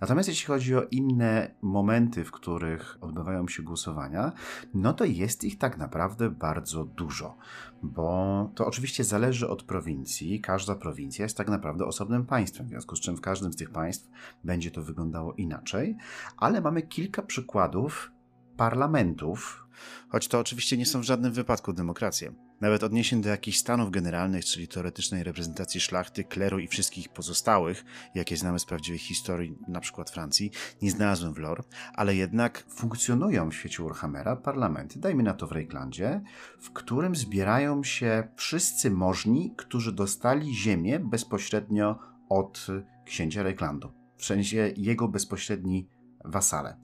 Natomiast 0.00 0.28
jeśli 0.28 0.46
chodzi 0.46 0.76
o 0.76 0.82
inne 0.90 1.54
momenty, 1.62 2.24
w 2.24 2.30
których 2.30 2.98
odbywają 3.00 3.48
się 3.48 3.62
głosowania, 3.62 4.32
no 4.74 4.92
to 4.92 5.04
jest 5.04 5.44
ich 5.44 5.58
tak 5.58 5.78
naprawdę 5.78 6.30
bardzo 6.30 6.84
dużo, 6.84 7.36
bo 7.82 8.50
to 8.54 8.66
oczywiście 8.66 9.04
zależy 9.04 9.48
od 9.48 9.62
prowincji. 9.62 10.40
Każda 10.40 10.74
prowincja 10.74 11.22
jest 11.22 11.36
tak 11.36 11.48
naprawdę 11.48 11.77
osobnym 11.86 12.26
państwem, 12.26 12.66
w 12.66 12.68
związku 12.68 12.96
z 12.96 13.00
czym 13.00 13.16
w 13.16 13.20
każdym 13.20 13.52
z 13.52 13.56
tych 13.56 13.70
państw 13.70 14.08
będzie 14.44 14.70
to 14.70 14.82
wyglądało 14.82 15.32
inaczej, 15.32 15.96
ale 16.36 16.60
mamy 16.60 16.82
kilka 16.82 17.22
przykładów 17.22 18.12
parlamentów, 18.56 19.67
choć 20.08 20.28
to 20.28 20.38
oczywiście 20.38 20.76
nie 20.76 20.86
są 20.86 21.00
w 21.00 21.04
żadnym 21.04 21.32
wypadku 21.32 21.72
demokracje. 21.72 22.32
Nawet 22.60 22.84
odniesień 22.84 23.22
do 23.22 23.28
jakichś 23.28 23.58
stanów 23.58 23.90
generalnych, 23.90 24.44
czyli 24.44 24.68
teoretycznej 24.68 25.24
reprezentacji 25.24 25.80
szlachty, 25.80 26.24
kleru 26.24 26.58
i 26.58 26.68
wszystkich 26.68 27.08
pozostałych, 27.08 27.84
jakie 28.14 28.36
znamy 28.36 28.58
z 28.58 28.64
prawdziwej 28.64 28.98
historii, 28.98 29.58
na 29.68 29.80
przykład 29.80 30.10
Francji, 30.10 30.50
nie 30.82 30.90
znalazłem 30.90 31.34
w 31.34 31.38
lore, 31.38 31.62
ale 31.94 32.14
jednak 32.14 32.64
funkcjonują 32.68 33.50
w 33.50 33.54
świecie 33.54 33.82
Warhammera 33.82 34.36
parlamenty, 34.36 34.98
dajmy 34.98 35.22
na 35.22 35.34
to 35.34 35.46
w 35.46 35.52
Reiklandzie, 35.52 36.20
w 36.60 36.70
którym 36.70 37.16
zbierają 37.16 37.84
się 37.84 38.28
wszyscy 38.36 38.90
możni, 38.90 39.54
którzy 39.56 39.92
dostali 39.92 40.54
ziemię 40.54 41.00
bezpośrednio 41.00 41.98
od 42.28 42.66
księcia 43.04 43.42
Reiklandu, 43.42 43.92
w 44.16 44.24
sensie 44.24 44.72
jego 44.76 45.08
bezpośredni 45.08 45.88
wasale. 46.24 46.76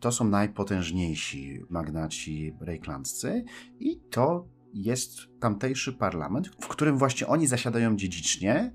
To 0.00 0.12
są 0.12 0.24
najpotężniejsi 0.24 1.62
magnaci 1.70 2.56
rejklandzcy 2.60 3.44
i 3.80 4.00
to 4.10 4.48
jest 4.74 5.18
tamtejszy 5.40 5.92
parlament, 5.92 6.48
w 6.60 6.68
którym 6.68 6.98
właśnie 6.98 7.26
oni 7.26 7.46
zasiadają 7.46 7.96
dziedzicznie. 7.96 8.72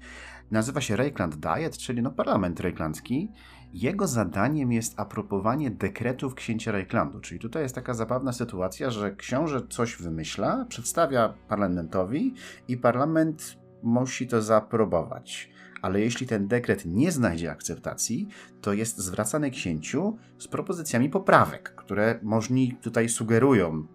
Nazywa 0.51 0.81
się 0.81 0.95
Reikland 0.95 1.35
Diet, 1.35 1.77
czyli 1.77 2.01
no 2.01 2.11
parlament 2.11 2.59
rejklandzki. 2.59 3.31
Jego 3.73 4.07
zadaniem 4.07 4.71
jest 4.71 4.99
aprobowanie 4.99 5.71
dekretów 5.71 6.35
księcia 6.35 6.71
Reiklandu. 6.71 7.19
Czyli 7.19 7.39
tutaj 7.39 7.63
jest 7.63 7.75
taka 7.75 7.93
zabawna 7.93 8.33
sytuacja, 8.33 8.91
że 8.91 9.15
książę 9.15 9.61
coś 9.69 9.95
wymyśla, 9.95 10.65
przedstawia 10.69 11.33
parlamentowi 11.47 12.33
i 12.67 12.77
parlament 12.77 13.57
musi 13.83 14.27
to 14.27 14.41
zaaprobować. 14.41 15.54
Ale 15.85 15.99
jeśli 16.01 16.27
ten 16.27 16.47
dekret 16.47 16.85
nie 16.85 17.11
znajdzie 17.11 17.51
akceptacji, 17.51 18.27
to 18.61 18.73
jest 18.73 18.97
zwracany 18.97 19.51
księciu 19.51 20.17
z 20.37 20.47
propozycjami 20.47 21.09
poprawek, 21.09 21.75
które 21.75 22.19
możni 22.23 22.77
tutaj 22.81 23.09
sugerują 23.09 23.87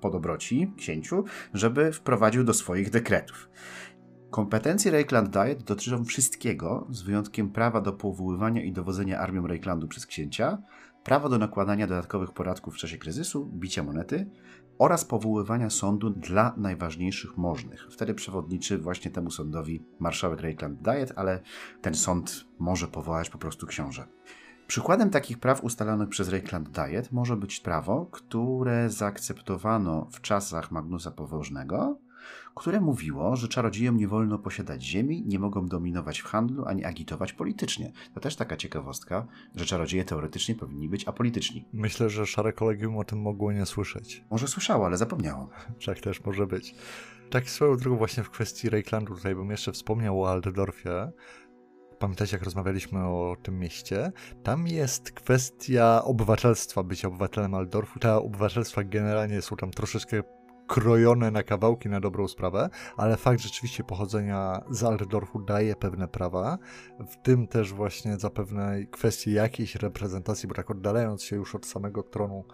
po 0.00 0.10
dobroci 0.10 0.72
księciu, 0.76 1.24
żeby 1.54 1.92
wprowadził 1.92 2.44
do 2.44 2.54
swoich 2.54 2.90
dekretów. 2.90 3.50
Kompetencje 4.30 4.90
Reikland 4.90 5.30
Diet 5.30 5.62
dotyczą 5.62 6.04
wszystkiego, 6.04 6.86
z 6.90 7.02
wyjątkiem 7.02 7.50
prawa 7.50 7.80
do 7.80 7.92
powoływania 7.92 8.62
i 8.62 8.72
dowodzenia 8.72 9.18
armią 9.18 9.46
Reiklandu 9.46 9.88
przez 9.88 10.06
księcia, 10.06 10.58
prawa 11.04 11.28
do 11.28 11.38
nakładania 11.38 11.86
dodatkowych 11.86 12.32
podatków 12.32 12.74
w 12.74 12.78
czasie 12.78 12.98
kryzysu, 12.98 13.50
bicia 13.54 13.82
monety 13.82 14.30
oraz 14.78 15.04
powoływania 15.04 15.70
sądu 15.70 16.10
dla 16.10 16.54
najważniejszych 16.56 17.36
możnych. 17.36 17.86
Wtedy 17.90 18.14
przewodniczy 18.14 18.78
właśnie 18.78 19.10
temu 19.10 19.30
sądowi 19.30 19.84
marszałek 19.98 20.40
Reikland 20.40 20.82
Diet, 20.82 21.12
ale 21.16 21.40
ten 21.82 21.94
sąd 21.94 22.44
może 22.58 22.88
powołać 22.88 23.30
po 23.30 23.38
prostu 23.38 23.66
książę. 23.66 24.06
Przykładem 24.66 25.10
takich 25.10 25.38
praw 25.38 25.64
ustalonych 25.64 26.08
przez 26.08 26.28
Reikland 26.28 26.68
Diet 26.70 27.12
może 27.12 27.36
być 27.36 27.60
prawo, 27.60 28.06
które 28.06 28.90
zaakceptowano 28.90 30.08
w 30.12 30.20
czasach 30.20 30.70
Magnusa 30.70 31.10
Powożnego, 31.10 31.98
które 32.54 32.80
mówiło, 32.80 33.36
że 33.36 33.48
czarodziejom 33.48 33.96
nie 33.96 34.08
wolno 34.08 34.38
posiadać 34.38 34.82
ziemi, 34.82 35.24
nie 35.26 35.38
mogą 35.38 35.66
dominować 35.66 36.18
w 36.18 36.24
handlu 36.24 36.64
ani 36.64 36.84
agitować 36.84 37.32
politycznie. 37.32 37.92
To 38.14 38.20
też 38.20 38.36
taka 38.36 38.56
ciekawostka, 38.56 39.26
że 39.54 39.64
czarodzieje 39.64 40.04
teoretycznie 40.04 40.54
powinni 40.54 40.88
być 40.88 41.08
apolityczni. 41.08 41.68
Myślę, 41.72 42.10
że 42.10 42.26
szare 42.26 42.52
kolegium 42.52 42.98
o 42.98 43.04
tym 43.04 43.20
mogło 43.20 43.52
nie 43.52 43.66
słyszeć. 43.66 44.24
Może 44.30 44.48
słyszało, 44.48 44.86
ale 44.86 44.96
zapomniało. 44.96 45.48
Tak 45.86 46.00
też 46.00 46.24
może 46.24 46.46
być. 46.46 46.74
Tak 47.30 47.50
swoją 47.50 47.76
drogą 47.76 47.96
właśnie 47.96 48.22
w 48.22 48.30
kwestii 48.30 48.70
Reiklandu 48.70 49.14
tutaj 49.14 49.34
bym 49.34 49.50
jeszcze 49.50 49.72
wspomniał 49.72 50.22
o 50.22 50.30
Altdorfie. 50.30 51.12
Pamiętacie, 51.98 52.36
jak 52.36 52.44
rozmawialiśmy 52.44 53.06
o 53.06 53.36
tym 53.42 53.58
mieście? 53.58 54.12
Tam 54.42 54.66
jest 54.66 55.12
kwestia 55.12 56.04
obywatelstwa, 56.04 56.82
bycia 56.82 57.08
obywatelem 57.08 57.54
Aldorfu. 57.54 57.98
Te 57.98 58.14
obywatelstwa 58.14 58.84
generalnie 58.84 59.42
są 59.42 59.56
tam 59.56 59.70
troszeczkę 59.70 60.22
krojone 60.66 61.30
na 61.30 61.42
kawałki 61.42 61.88
na 61.88 62.00
dobrą 62.00 62.28
sprawę, 62.28 62.70
ale 62.96 63.16
fakt 63.16 63.40
rzeczywiście 63.40 63.84
pochodzenia 63.84 64.60
z 64.70 64.82
Altdorfu 64.82 65.42
daje 65.42 65.76
pewne 65.76 66.08
prawa, 66.08 66.58
w 67.08 67.22
tym 67.22 67.46
też 67.46 67.72
właśnie 67.72 68.16
zapewne 68.16 68.86
kwestii 68.90 69.32
jakiejś 69.32 69.74
reprezentacji, 69.74 70.48
bo 70.48 70.54
tak 70.54 70.70
oddalając 70.70 71.22
się 71.22 71.36
już 71.36 71.54
od 71.54 71.66
samego 71.66 72.02
tronu 72.02 72.44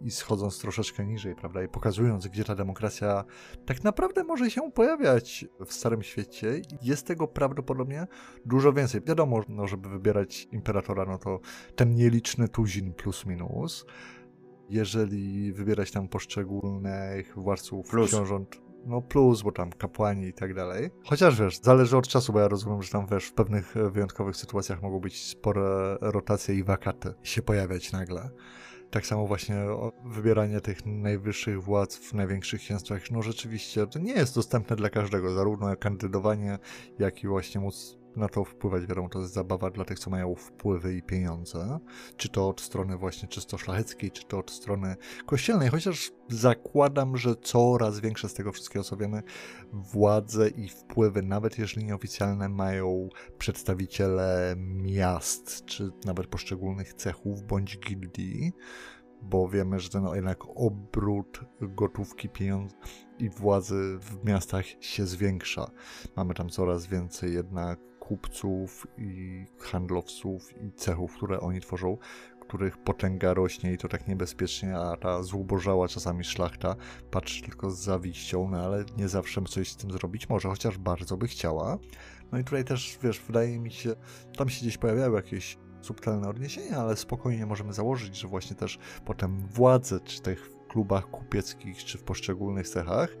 i 0.00 0.10
schodząc 0.10 0.58
troszeczkę 0.58 1.06
niżej, 1.06 1.34
prawda, 1.34 1.62
i 1.62 1.68
pokazując, 1.68 2.26
gdzie 2.26 2.44
ta 2.44 2.54
demokracja 2.54 3.24
tak 3.66 3.84
naprawdę 3.84 4.24
może 4.24 4.50
się 4.50 4.72
pojawiać 4.72 5.44
w 5.66 5.72
Starym 5.72 6.02
Świecie, 6.02 6.60
jest 6.82 7.06
tego 7.06 7.28
prawdopodobnie 7.28 8.06
dużo 8.46 8.72
więcej. 8.72 9.00
Wiadomo, 9.00 9.42
no, 9.48 9.66
żeby 9.66 9.88
wybierać 9.88 10.48
imperatora, 10.52 11.04
no 11.04 11.18
to 11.18 11.40
ten 11.76 11.94
nieliczny 11.94 12.48
tuzin 12.48 12.94
plus 12.94 13.26
minus, 13.26 13.86
jeżeli 14.68 15.52
wybierać 15.52 15.90
tam 15.90 16.08
poszczególnych 16.08 17.34
władców, 17.34 17.88
plus. 17.88 18.08
książąt, 18.08 18.60
no 18.86 19.02
plus, 19.02 19.42
bo 19.42 19.52
tam 19.52 19.72
kapłani 19.72 20.26
i 20.26 20.32
tak 20.32 20.54
dalej. 20.54 20.90
Chociaż 21.04 21.40
wiesz, 21.40 21.58
zależy 21.58 21.96
od 21.96 22.08
czasu, 22.08 22.32
bo 22.32 22.40
ja 22.40 22.48
rozumiem, 22.48 22.82
że 22.82 22.90
tam 22.90 23.06
wiesz, 23.06 23.24
w 23.24 23.32
pewnych 23.32 23.74
wyjątkowych 23.90 24.36
sytuacjach 24.36 24.82
mogą 24.82 25.00
być 25.00 25.26
spore 25.26 25.98
rotacje 26.00 26.54
i 26.54 26.64
wakaty 26.64 27.14
się 27.22 27.42
pojawiać 27.42 27.92
nagle. 27.92 28.30
Tak 28.90 29.06
samo 29.06 29.26
właśnie 29.26 29.56
wybieranie 30.04 30.60
tych 30.60 30.86
najwyższych 30.86 31.62
władz 31.62 31.96
w 31.96 32.12
największych 32.14 32.60
księstwach, 32.60 33.10
no 33.10 33.22
rzeczywiście 33.22 33.86
to 33.86 33.98
nie 33.98 34.12
jest 34.12 34.34
dostępne 34.34 34.76
dla 34.76 34.90
każdego, 34.90 35.34
zarówno 35.34 35.76
kandydowanie, 35.76 36.58
jak 36.98 37.24
i 37.24 37.26
właśnie 37.26 37.60
móc 37.60 37.98
na 38.16 38.28
to 38.28 38.44
wpływać. 38.44 38.86
Wiadomo, 38.86 39.08
to 39.08 39.20
jest 39.20 39.34
zabawa 39.34 39.70
dla 39.70 39.84
tych, 39.84 39.98
co 39.98 40.10
mają 40.10 40.34
wpływy 40.34 40.94
i 40.94 41.02
pieniądze. 41.02 41.78
Czy 42.16 42.28
to 42.28 42.48
od 42.48 42.60
strony 42.60 42.96
właśnie 42.96 43.28
czysto 43.28 43.58
szlacheckiej, 43.58 44.10
czy 44.10 44.24
to 44.24 44.38
od 44.38 44.50
strony 44.50 44.96
kościelnej. 45.26 45.68
Chociaż 45.68 46.12
zakładam, 46.28 47.16
że 47.16 47.36
coraz 47.36 48.00
większe 48.00 48.28
z 48.28 48.34
tego 48.34 48.52
wszystkiego, 48.52 48.84
co 48.84 48.96
wiemy, 48.96 49.22
władze 49.72 50.48
i 50.48 50.68
wpływy, 50.68 51.22
nawet 51.22 51.58
jeżeli 51.58 51.86
nieoficjalne, 51.86 52.48
mają 52.48 53.08
przedstawiciele 53.38 54.54
miast, 54.58 55.64
czy 55.64 55.90
nawet 56.04 56.26
poszczególnych 56.26 56.94
cechów 56.94 57.42
bądź 57.42 57.78
gildii 57.78 58.52
bo 59.22 59.48
wiemy, 59.48 59.80
że 59.80 59.88
ten 59.88 60.06
jednak 60.14 60.38
obrót 60.54 61.40
gotówki, 61.60 62.28
pieniądz 62.28 62.74
i 63.18 63.30
władzy 63.30 63.98
w 64.00 64.24
miastach 64.24 64.64
się 64.80 65.06
zwiększa. 65.06 65.70
Mamy 66.16 66.34
tam 66.34 66.48
coraz 66.48 66.86
więcej 66.86 67.34
jednak 67.34 67.80
kupców 68.08 68.86
i 68.98 69.44
handlowców 69.58 70.62
i 70.62 70.72
cechów, 70.72 71.14
które 71.16 71.40
oni 71.40 71.60
tworzą, 71.60 71.98
których 72.40 72.78
potęga 72.78 73.34
rośnie 73.34 73.72
i 73.72 73.78
to 73.78 73.88
tak 73.88 74.08
niebezpiecznie, 74.08 74.76
a 74.76 74.96
ta 74.96 75.22
zubożała 75.22 75.88
czasami 75.88 76.24
szlachta 76.24 76.76
patrzy 77.10 77.42
tylko 77.42 77.70
z 77.70 77.78
zawiścią, 77.78 78.48
no 78.50 78.58
ale 78.58 78.84
nie 78.96 79.08
zawsze 79.08 79.42
coś 79.42 79.70
z 79.70 79.76
tym 79.76 79.90
zrobić 79.90 80.28
może, 80.28 80.48
chociaż 80.48 80.78
bardzo 80.78 81.16
by 81.16 81.28
chciała. 81.28 81.78
No 82.32 82.38
i 82.38 82.44
tutaj 82.44 82.64
też, 82.64 82.98
wiesz, 83.02 83.20
wydaje 83.20 83.58
mi 83.58 83.70
się, 83.70 83.92
tam 84.36 84.48
się 84.48 84.60
gdzieś 84.60 84.78
pojawiały 84.78 85.16
jakieś 85.16 85.58
subtelne 85.80 86.28
odniesienia, 86.28 86.76
ale 86.76 86.96
spokojnie 86.96 87.46
możemy 87.46 87.72
założyć, 87.72 88.16
że 88.16 88.28
właśnie 88.28 88.56
też 88.56 88.78
potem 89.04 89.46
władze 89.48 90.00
czy 90.00 90.22
tych 90.22 90.55
klubach 90.68 91.10
kupieckich 91.10 91.84
czy 91.84 91.98
w 91.98 92.02
poszczególnych 92.02 92.68
cechach 92.68 93.16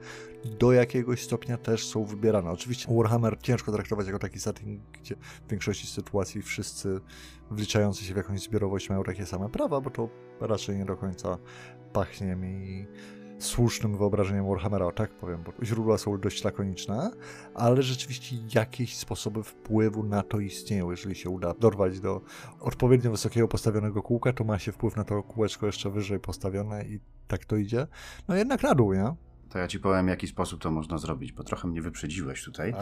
do 0.58 0.72
jakiegoś 0.72 1.22
stopnia 1.22 1.56
też 1.56 1.86
są 1.86 2.04
wybierane. 2.04 2.50
Oczywiście 2.50 2.94
Warhammer 2.94 3.38
ciężko 3.42 3.72
traktować 3.72 4.06
jako 4.06 4.18
taki 4.18 4.40
setting, 4.40 4.82
gdzie 4.92 5.14
w 5.46 5.50
większości 5.50 5.86
sytuacji 5.86 6.42
wszyscy 6.42 7.00
wliczający 7.50 8.04
się 8.04 8.14
w 8.14 8.16
jakąś 8.16 8.40
zbiorowość 8.40 8.88
mają 8.88 9.02
takie 9.02 9.26
same 9.26 9.48
prawa, 9.48 9.80
bo 9.80 9.90
to 9.90 10.08
raczej 10.40 10.78
nie 10.78 10.84
do 10.84 10.96
końca 10.96 11.38
pachnie 11.92 12.36
mi 12.36 12.86
słusznym 13.38 13.98
wyobrażeniem 13.98 14.48
Warhammera, 14.48 14.92
tak 14.92 15.10
powiem, 15.10 15.42
bo 15.42 15.64
źródła 15.64 15.98
są 15.98 16.18
dość 16.18 16.44
lakoniczne, 16.44 17.10
ale 17.54 17.82
rzeczywiście 17.82 18.36
jakieś 18.54 18.96
sposoby 18.96 19.42
wpływu 19.42 20.02
na 20.02 20.22
to 20.22 20.40
istnieją. 20.40 20.90
Jeżeli 20.90 21.14
się 21.14 21.30
uda 21.30 21.54
dorwać 21.54 22.00
do 22.00 22.20
odpowiednio 22.60 23.10
wysokiego 23.10 23.48
postawionego 23.48 24.02
kółka, 24.02 24.32
to 24.32 24.44
ma 24.44 24.58
się 24.58 24.72
wpływ 24.72 24.96
na 24.96 25.04
to 25.04 25.22
kółeczko 25.22 25.66
jeszcze 25.66 25.90
wyżej 25.90 26.20
postawione 26.20 26.84
i 26.84 27.00
tak 27.28 27.44
to 27.44 27.56
idzie. 27.56 27.86
No 28.28 28.36
jednak 28.36 28.62
na 28.62 28.74
dół, 28.74 28.92
nie? 28.92 29.14
To 29.48 29.58
ja 29.58 29.68
ci 29.68 29.80
powiem, 29.80 30.06
w 30.06 30.08
jaki 30.08 30.26
sposób 30.28 30.60
to 30.60 30.70
można 30.70 30.98
zrobić, 30.98 31.32
bo 31.32 31.44
trochę 31.44 31.68
mnie 31.68 31.82
wyprzedziłeś 31.82 32.44
tutaj. 32.44 32.74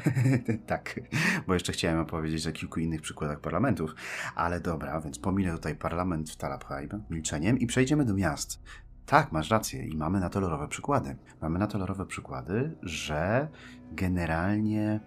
tak, 0.66 1.00
bo 1.46 1.54
jeszcze 1.54 1.72
chciałem 1.72 1.98
opowiedzieć 1.98 2.46
o 2.46 2.52
kilku 2.52 2.80
innych 2.80 3.00
przykładach 3.00 3.40
parlamentów, 3.40 3.94
ale 4.34 4.60
dobra, 4.60 5.00
więc 5.00 5.18
pominę 5.18 5.52
tutaj 5.52 5.76
parlament 5.76 6.30
w 6.30 6.36
Talabheim 6.36 7.04
milczeniem 7.10 7.58
i 7.58 7.66
przejdziemy 7.66 8.04
do 8.04 8.14
miast. 8.14 8.62
Tak, 9.06 9.32
masz 9.32 9.50
rację 9.50 9.86
i 9.86 9.96
mamy 9.96 10.20
na 10.20 10.30
to 10.30 10.40
lorowe 10.40 10.68
przykłady. 10.68 11.16
Mamy 11.42 11.58
na 11.58 11.66
to 11.66 11.78
lorowe 11.78 12.06
przykłady, 12.06 12.76
że 12.82 13.48
generalnie 13.92 15.00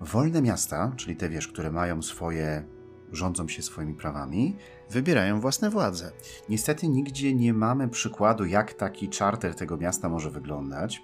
wolne 0.00 0.42
miasta, 0.42 0.92
czyli 0.96 1.16
te 1.16 1.28
wiesz, 1.28 1.48
które 1.48 1.70
mają 1.70 2.02
swoje, 2.02 2.64
rządzą 3.12 3.48
się 3.48 3.62
swoimi 3.62 3.94
prawami, 3.94 4.56
wybierają 4.90 5.40
własne 5.40 5.70
władze. 5.70 6.12
Niestety 6.48 6.88
nigdzie 6.88 7.34
nie 7.34 7.54
mamy 7.54 7.88
przykładu, 7.88 8.44
jak 8.44 8.72
taki 8.74 9.10
charter 9.18 9.54
tego 9.54 9.76
miasta 9.76 10.08
może 10.08 10.30
wyglądać. 10.30 11.02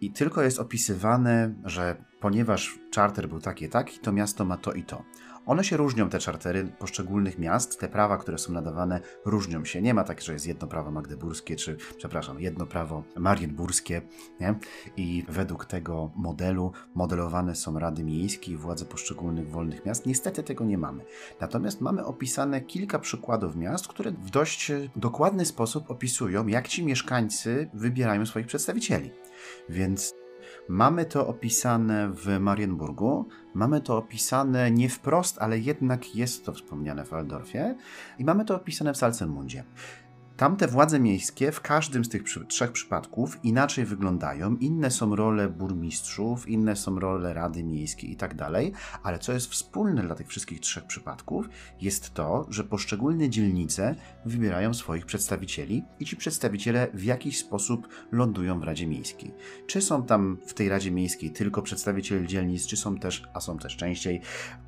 I 0.00 0.12
tylko 0.12 0.42
jest 0.42 0.58
opisywane, 0.58 1.54
że 1.64 2.04
ponieważ 2.20 2.78
charter 2.96 3.28
był 3.28 3.40
taki, 3.40 3.68
taki, 3.68 3.98
to 3.98 4.12
miasto 4.12 4.44
ma 4.44 4.56
to 4.56 4.72
i 4.72 4.82
to. 4.82 5.04
One 5.46 5.64
się 5.64 5.76
różnią, 5.76 6.08
te 6.08 6.18
czartery 6.18 6.64
poszczególnych 6.78 7.38
miast, 7.38 7.80
te 7.80 7.88
prawa, 7.88 8.18
które 8.18 8.38
są 8.38 8.52
nadawane, 8.52 9.00
różnią 9.24 9.64
się. 9.64 9.82
Nie 9.82 9.94
ma 9.94 10.04
tak, 10.04 10.20
że 10.20 10.32
jest 10.32 10.46
jedno 10.46 10.68
prawo 10.68 10.90
magdeburskie, 10.90 11.56
czy, 11.56 11.76
przepraszam, 11.96 12.40
jedno 12.40 12.66
prawo 12.66 13.04
marienburskie, 13.16 14.02
nie? 14.40 14.54
I 14.96 15.24
według 15.28 15.64
tego 15.64 16.10
modelu 16.16 16.72
modelowane 16.94 17.54
są 17.54 17.78
rady 17.78 18.04
miejskie 18.04 18.52
i 18.52 18.56
władze 18.56 18.84
poszczególnych 18.84 19.50
wolnych 19.50 19.86
miast. 19.86 20.06
Niestety 20.06 20.42
tego 20.42 20.64
nie 20.64 20.78
mamy. 20.78 21.04
Natomiast 21.40 21.80
mamy 21.80 22.04
opisane 22.04 22.60
kilka 22.60 22.98
przykładów 22.98 23.56
miast, 23.56 23.88
które 23.88 24.10
w 24.10 24.30
dość 24.30 24.72
dokładny 24.96 25.44
sposób 25.44 25.90
opisują, 25.90 26.46
jak 26.46 26.68
ci 26.68 26.84
mieszkańcy 26.84 27.70
wybierają 27.74 28.26
swoich 28.26 28.46
przedstawicieli. 28.46 29.10
Więc 29.68 30.14
Mamy 30.68 31.04
to 31.04 31.26
opisane 31.26 32.08
w 32.08 32.38
Marienburgu, 32.40 33.28
mamy 33.54 33.80
to 33.80 33.96
opisane 33.96 34.70
nie 34.70 34.88
wprost, 34.88 35.38
ale 35.38 35.58
jednak 35.58 36.16
jest 36.16 36.44
to 36.44 36.52
wspomniane 36.52 37.04
w 37.04 37.08
Waldorfie 37.08 37.74
i 38.18 38.24
mamy 38.24 38.44
to 38.44 38.56
opisane 38.56 38.94
w 38.94 38.96
Salzenmundzie. 38.96 39.64
Tamte 40.36 40.68
władze 40.68 41.00
miejskie 41.00 41.52
w 41.52 41.60
każdym 41.60 42.04
z 42.04 42.08
tych 42.08 42.22
przy, 42.22 42.44
trzech 42.44 42.72
przypadków 42.72 43.44
inaczej 43.44 43.84
wyglądają. 43.84 44.56
Inne 44.56 44.90
są 44.90 45.16
role 45.16 45.48
burmistrzów, 45.48 46.48
inne 46.48 46.76
są 46.76 47.00
role 47.00 47.34
Rady 47.34 47.64
Miejskiej 47.64 48.12
i 48.12 48.16
tak 48.16 48.34
dalej, 48.34 48.72
ale 49.02 49.18
co 49.18 49.32
jest 49.32 49.50
wspólne 49.50 50.02
dla 50.02 50.14
tych 50.14 50.28
wszystkich 50.28 50.60
trzech 50.60 50.84
przypadków, 50.84 51.48
jest 51.80 52.14
to, 52.14 52.46
że 52.48 52.64
poszczególne 52.64 53.30
dzielnice 53.30 53.94
wybierają 54.26 54.74
swoich 54.74 55.06
przedstawicieli 55.06 55.84
i 56.00 56.04
ci 56.04 56.16
przedstawiciele 56.16 56.88
w 56.94 57.04
jakiś 57.04 57.38
sposób 57.38 57.88
lądują 58.12 58.60
w 58.60 58.64
Radzie 58.64 58.86
Miejskiej. 58.86 59.34
Czy 59.66 59.82
są 59.82 60.02
tam 60.02 60.38
w 60.46 60.54
tej 60.54 60.68
Radzie 60.68 60.90
Miejskiej 60.90 61.30
tylko 61.30 61.62
przedstawiciele 61.62 62.26
dzielnic, 62.26 62.66
czy 62.66 62.76
są 62.76 62.98
też, 62.98 63.22
a 63.34 63.40
są 63.40 63.58
też 63.58 63.76
częściej, 63.76 64.20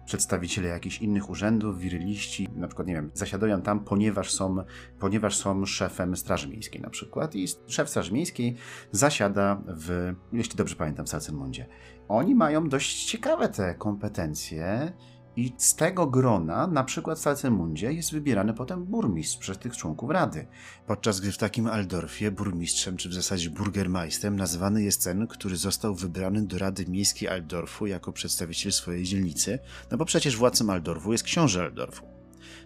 przedstawiciele 0.06 0.68
jakichś 0.68 0.98
innych 0.98 1.30
urzędów, 1.30 1.78
wiryliści, 1.78 2.48
na 2.56 2.66
przykład, 2.68 2.88
nie 2.88 2.94
wiem, 2.94 3.10
zasiadają 3.14 3.62
tam, 3.62 3.80
ponieważ 3.80 4.32
są, 4.32 4.56
ponieważ 4.98 5.36
są 5.36 5.66
szefem 5.66 6.16
Straży 6.16 6.48
Miejskiej 6.48 6.80
na 6.80 6.90
przykład 6.90 7.34
i 7.34 7.46
szef 7.66 7.88
Straży 7.88 8.12
Miejskiej 8.12 8.56
zasiada 8.92 9.62
w, 9.66 10.14
jeśli 10.32 10.56
dobrze 10.56 10.76
pamiętam, 10.76 11.06
w. 11.06 11.66
Oni 12.08 12.34
mają 12.34 12.68
dość 12.68 13.04
ciekawe 13.04 13.48
te 13.48 13.74
kompetencje 13.74 14.92
i 15.36 15.52
z 15.56 15.74
tego 15.74 16.06
grona, 16.06 16.66
na 16.66 16.84
przykład 16.84 17.18
w 17.18 17.22
Salcemundzie, 17.22 17.92
jest 17.92 18.12
wybierany 18.12 18.54
potem 18.54 18.84
burmistrz 18.84 19.36
przez 19.36 19.58
tych 19.58 19.76
członków 19.76 20.10
rady. 20.10 20.46
Podczas 20.86 21.20
gdy 21.20 21.32
w 21.32 21.38
takim 21.38 21.66
Aldorfie 21.66 22.30
burmistrzem, 22.30 22.96
czy 22.96 23.08
w 23.08 23.14
zasadzie 23.14 23.50
burgermeistrem, 23.50 24.36
nazywany 24.36 24.82
jest 24.82 25.04
ten, 25.04 25.26
który 25.26 25.56
został 25.56 25.94
wybrany 25.94 26.46
do 26.46 26.58
Rady 26.58 26.86
Miejskiej 26.86 27.28
Aldorfu 27.28 27.86
jako 27.86 28.12
przedstawiciel 28.12 28.72
swojej 28.72 29.04
dzielnicy, 29.04 29.58
no 29.90 29.96
bo 29.96 30.04
przecież 30.04 30.36
władcą 30.36 30.70
Aldorfu 30.70 31.12
jest 31.12 31.24
książę 31.24 31.62
Aldorfu. 31.62 32.06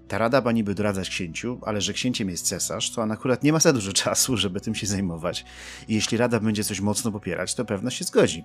Ta 0.08 0.18
rada 0.18 0.40
ma 0.40 0.52
niby 0.52 0.74
doradzać 0.74 1.08
księciu, 1.08 1.58
ale 1.62 1.80
że 1.80 1.92
księciem 1.92 2.30
jest 2.30 2.46
cesarz, 2.46 2.90
to 2.90 3.02
on 3.02 3.12
akurat 3.12 3.42
nie 3.42 3.52
ma 3.52 3.58
za 3.58 3.72
dużo 3.72 3.92
czasu, 3.92 4.36
żeby 4.36 4.60
tym 4.60 4.74
się 4.74 4.86
zajmować. 4.86 5.44
I 5.88 5.94
jeśli 5.94 6.18
rada 6.18 6.40
będzie 6.40 6.64
coś 6.64 6.80
mocno 6.80 7.12
popierać, 7.12 7.54
to 7.54 7.64
pewno 7.64 7.90
się 7.90 8.04
zgodzi. 8.04 8.44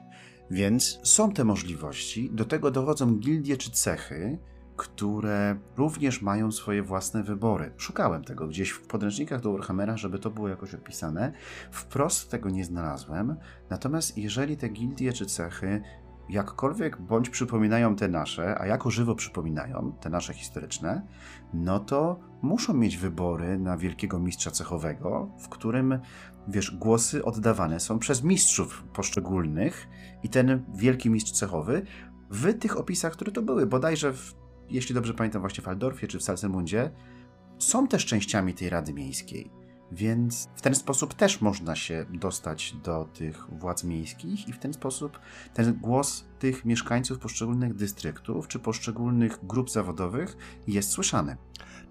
Więc 0.52 1.00
są 1.04 1.32
te 1.32 1.44
możliwości. 1.44 2.30
Do 2.34 2.46
tego 2.46 2.72
dochodzą 2.72 3.16
gildie 3.16 3.58
czy 3.58 3.72
cechy, 3.72 4.40
które 4.76 5.58
również 5.78 6.22
mają 6.22 6.52
swoje 6.52 6.84
własne 6.84 7.24
wybory. 7.24 7.72
Szukałem 7.78 8.24
tego 8.24 8.48
gdzieś 8.48 8.70
w 8.70 8.88
podręcznikach 8.88 9.42
do 9.42 9.52
Warhammera, 9.52 9.98
żeby 9.98 10.20
to 10.20 10.30
było 10.30 10.48
jakoś 10.48 10.74
opisane. 10.74 11.32
Wprost 11.72 12.32
tego 12.32 12.50
nie 12.50 12.66
znalazłem. 12.66 13.36
Natomiast 13.70 14.18
jeżeli 14.18 14.58
te 14.58 14.70
gildie 14.70 15.14
czy 15.14 15.26
cechy 15.26 15.82
jakkolwiek 16.30 17.02
bądź 17.02 17.30
przypominają 17.30 17.96
te 17.96 18.08
nasze, 18.08 18.60
a 18.60 18.66
jako 18.66 18.92
żywo 18.92 19.16
przypominają 19.16 19.92
te 20.02 20.10
nasze 20.10 20.34
historyczne, 20.34 21.08
no 21.54 21.80
to 21.80 22.20
muszą 22.42 22.74
mieć 22.74 22.98
wybory 22.98 23.60
na 23.60 23.78
wielkiego 23.78 24.20
mistrza 24.20 24.52
cechowego, 24.52 25.30
w 25.40 25.50
którym, 25.50 26.00
wiesz, 26.48 26.72
głosy 26.72 27.26
oddawane 27.26 27.80
są 27.80 28.00
przez 28.00 28.24
mistrzów 28.24 28.84
poszczególnych 28.94 29.88
i 30.24 30.30
ten 30.30 30.66
wielki 30.76 31.10
mistrz 31.10 31.32
cechowy 31.32 31.86
w 32.30 32.60
tych 32.60 32.78
opisach, 32.78 33.14
które 33.14 33.32
to 33.32 33.42
były, 33.42 33.66
bodajże, 33.66 34.14
w, 34.14 34.36
jeśli 34.70 34.96
dobrze 34.96 35.14
pamiętam, 35.14 35.42
właśnie 35.42 35.64
w 35.64 35.68
Aldorfie 35.68 36.08
czy 36.08 36.20
w 36.20 36.24
Salcemundzie, 36.24 36.92
są 37.60 37.88
też 37.88 38.06
częściami 38.06 38.54
tej 38.54 38.70
Rady 38.70 38.94
Miejskiej. 38.94 39.52
Więc 39.92 40.50
w 40.56 40.62
ten 40.62 40.76
sposób 40.76 41.14
też 41.14 41.42
można 41.42 41.76
się 41.76 42.06
dostać 42.10 42.76
do 42.84 43.06
tych 43.06 43.48
władz 43.50 43.84
miejskich 43.84 44.48
i 44.48 44.54
w 44.54 44.60
ten 44.60 44.74
sposób 44.74 45.20
ten 45.54 45.74
głos 45.74 46.26
tych 46.40 46.66
mieszkańców 46.66 47.20
poszczególnych 47.20 47.74
dystryktów 47.74 48.48
czy 48.48 48.60
poszczególnych 48.60 49.40
grup 49.44 49.70
zawodowych 49.70 50.38
jest 50.68 50.90
słyszany. 50.90 51.38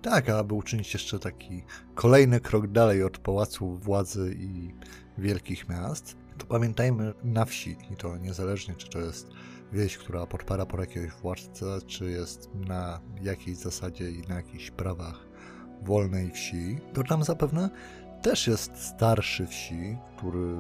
Tak, 0.05 0.29
aby 0.29 0.55
uczynić 0.55 0.95
jeszcze 0.95 1.19
taki 1.19 1.63
kolejny 1.95 2.41
krok 2.41 2.67
dalej 2.67 3.05
od 3.05 3.19
pałacu 3.19 3.77
władzy 3.77 4.37
i 4.39 4.75
wielkich 5.19 5.69
miast, 5.69 6.17
to 6.39 6.47
pamiętajmy 6.47 7.15
na 7.23 7.45
wsi 7.45 7.77
i 7.91 7.97
to 7.97 8.17
niezależnie 8.17 8.75
czy 8.75 8.91
to 8.91 8.99
jest 8.99 9.29
wieś, 9.73 9.99
która 9.99 10.27
podpara 10.27 10.67
po 10.67 10.81
jakiegoś 10.81 11.11
władcę, 11.11 11.65
czy 11.87 12.11
jest 12.11 12.51
na 12.55 13.01
jakiejś 13.23 13.57
zasadzie 13.57 14.11
i 14.11 14.23
na 14.29 14.35
jakichś 14.35 14.71
prawach 14.71 15.27
wolnej 15.83 16.31
wsi, 16.31 16.79
to 16.95 17.03
tam 17.03 17.25
zapewne 17.25 17.71
też 18.23 18.47
jest 18.47 18.77
starszy 18.77 19.47
wsi, 19.47 19.97
który 20.17 20.57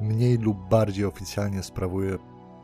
mniej 0.00 0.38
lub 0.38 0.68
bardziej 0.68 1.04
oficjalnie 1.04 1.62
sprawuje 1.62 2.18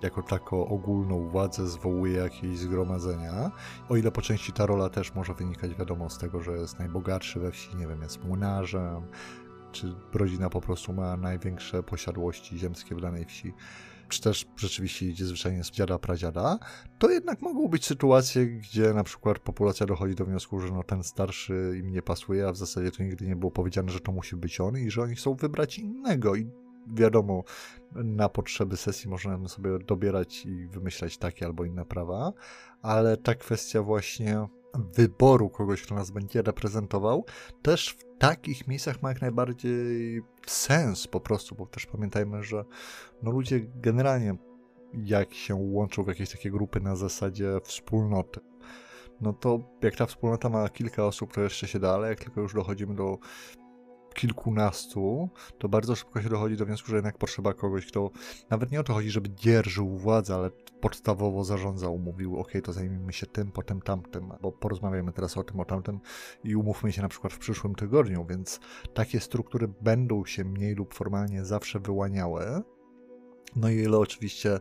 jako 0.04 0.22
taką 0.22 0.68
ogólną 0.68 1.28
władzę, 1.28 1.68
zwołuje 1.68 2.12
jakieś 2.12 2.58
zgromadzenia. 2.58 3.50
O 3.88 3.96
ile 3.96 4.10
po 4.10 4.22
części 4.22 4.52
ta 4.52 4.66
rola 4.66 4.88
też 4.88 5.14
może 5.14 5.34
wynikać, 5.34 5.74
wiadomo, 5.74 6.10
z 6.10 6.18
tego, 6.18 6.40
że 6.40 6.52
jest 6.52 6.78
najbogatszy 6.78 7.40
we 7.40 7.50
wsi, 7.50 7.76
nie 7.76 7.86
wiem, 7.86 8.02
jest 8.02 8.24
młynarzem, 8.24 9.02
czy 9.72 9.94
rodzina 10.14 10.50
po 10.50 10.60
prostu 10.60 10.92
ma 10.92 11.16
największe 11.16 11.82
posiadłości 11.82 12.58
ziemskie 12.58 12.94
w 12.94 13.00
danej 13.00 13.24
wsi 13.24 13.52
czy 14.08 14.20
też 14.20 14.46
rzeczywiście 14.56 15.06
idzie 15.06 15.24
zwyczajnie 15.24 15.64
z 15.64 15.70
dziada 15.70 15.98
pradziada, 15.98 16.58
to 16.98 17.10
jednak 17.10 17.42
mogą 17.42 17.68
być 17.68 17.86
sytuacje, 17.86 18.46
gdzie 18.46 18.94
na 18.94 19.04
przykład 19.04 19.38
populacja 19.38 19.86
dochodzi 19.86 20.14
do 20.14 20.24
wniosku, 20.24 20.60
że 20.60 20.72
no 20.72 20.82
ten 20.82 21.02
starszy 21.02 21.74
im 21.78 21.92
nie 21.92 22.02
pasuje, 22.02 22.48
a 22.48 22.52
w 22.52 22.56
zasadzie 22.56 22.90
to 22.90 23.02
nigdy 23.02 23.26
nie 23.26 23.36
było 23.36 23.52
powiedziane, 23.52 23.92
że 23.92 24.00
to 24.00 24.12
musi 24.12 24.36
być 24.36 24.60
on 24.60 24.78
i 24.78 24.90
że 24.90 25.02
oni 25.02 25.14
chcą 25.14 25.34
wybrać 25.34 25.78
innego 25.78 26.36
i 26.36 26.50
wiadomo, 26.86 27.44
na 27.94 28.28
potrzeby 28.28 28.76
sesji 28.76 29.10
możemy 29.10 29.48
sobie 29.48 29.78
dobierać 29.78 30.46
i 30.46 30.66
wymyślać 30.66 31.18
takie 31.18 31.46
albo 31.46 31.64
inne 31.64 31.84
prawa, 31.84 32.32
ale 32.82 33.16
ta 33.16 33.34
kwestia 33.34 33.82
właśnie 33.82 34.46
wyboru 34.74 35.50
kogoś, 35.50 35.82
kto 35.82 35.94
nas 35.94 36.10
będzie 36.10 36.42
reprezentował, 36.42 37.24
też 37.62 37.88
w 37.88 38.18
takich 38.18 38.68
miejscach 38.68 39.02
ma 39.02 39.08
jak 39.08 39.20
najbardziej 39.20 40.22
sens 40.46 41.06
po 41.06 41.20
prostu, 41.20 41.54
bo 41.54 41.66
też 41.66 41.86
pamiętajmy, 41.86 42.42
że 42.42 42.64
no 43.22 43.30
ludzie 43.30 43.60
generalnie 43.60 44.34
jak 44.92 45.34
się 45.34 45.54
łączą 45.54 46.02
w 46.02 46.08
jakieś 46.08 46.30
takie 46.30 46.50
grupy 46.50 46.80
na 46.80 46.96
zasadzie 46.96 47.58
wspólnoty, 47.64 48.40
no 49.20 49.32
to 49.32 49.58
jak 49.82 49.96
ta 49.96 50.06
wspólnota 50.06 50.48
ma 50.48 50.68
kilka 50.68 51.06
osób, 51.06 51.32
to 51.32 51.40
jeszcze 51.40 51.68
się 51.68 51.78
da, 51.78 51.94
ale 51.94 52.08
jak 52.08 52.20
tylko 52.20 52.40
już 52.40 52.54
dochodzimy 52.54 52.94
do 52.94 53.18
kilkunastu, 54.14 55.28
to 55.58 55.68
bardzo 55.68 55.96
szybko 55.96 56.22
się 56.22 56.28
dochodzi 56.28 56.56
do 56.56 56.66
wniosku, 56.66 56.88
że 56.88 56.96
jednak 56.96 57.18
potrzeba 57.18 57.54
kogoś, 57.54 57.86
kto 57.86 58.10
nawet 58.50 58.70
nie 58.70 58.80
o 58.80 58.84
to 58.84 58.94
chodzi, 58.94 59.10
żeby 59.10 59.30
dzierżył 59.30 59.98
władzę, 59.98 60.34
ale 60.34 60.50
podstawowo 60.80 61.44
zarządzał, 61.44 61.98
mówił, 61.98 62.38
ok, 62.38 62.52
to 62.64 62.72
zajmijmy 62.72 63.12
się 63.12 63.26
tym, 63.26 63.52
potem 63.52 63.80
tamtym, 63.80 64.32
bo 64.42 64.52
porozmawiamy 64.52 65.12
teraz 65.12 65.36
o 65.36 65.42
tym, 65.42 65.60
o 65.60 65.64
tamtym 65.64 66.00
i 66.44 66.56
umówmy 66.56 66.92
się 66.92 67.02
na 67.02 67.08
przykład 67.08 67.32
w 67.32 67.38
przyszłym 67.38 67.74
tygodniu, 67.74 68.26
więc 68.28 68.60
takie 68.94 69.20
struktury 69.20 69.68
będą 69.80 70.24
się 70.24 70.44
mniej 70.44 70.74
lub 70.74 70.94
formalnie 70.94 71.44
zawsze 71.44 71.80
wyłaniały. 71.80 72.62
No 73.56 73.70
i 73.70 73.74
ile 73.74 73.98
oczywiście 73.98 74.60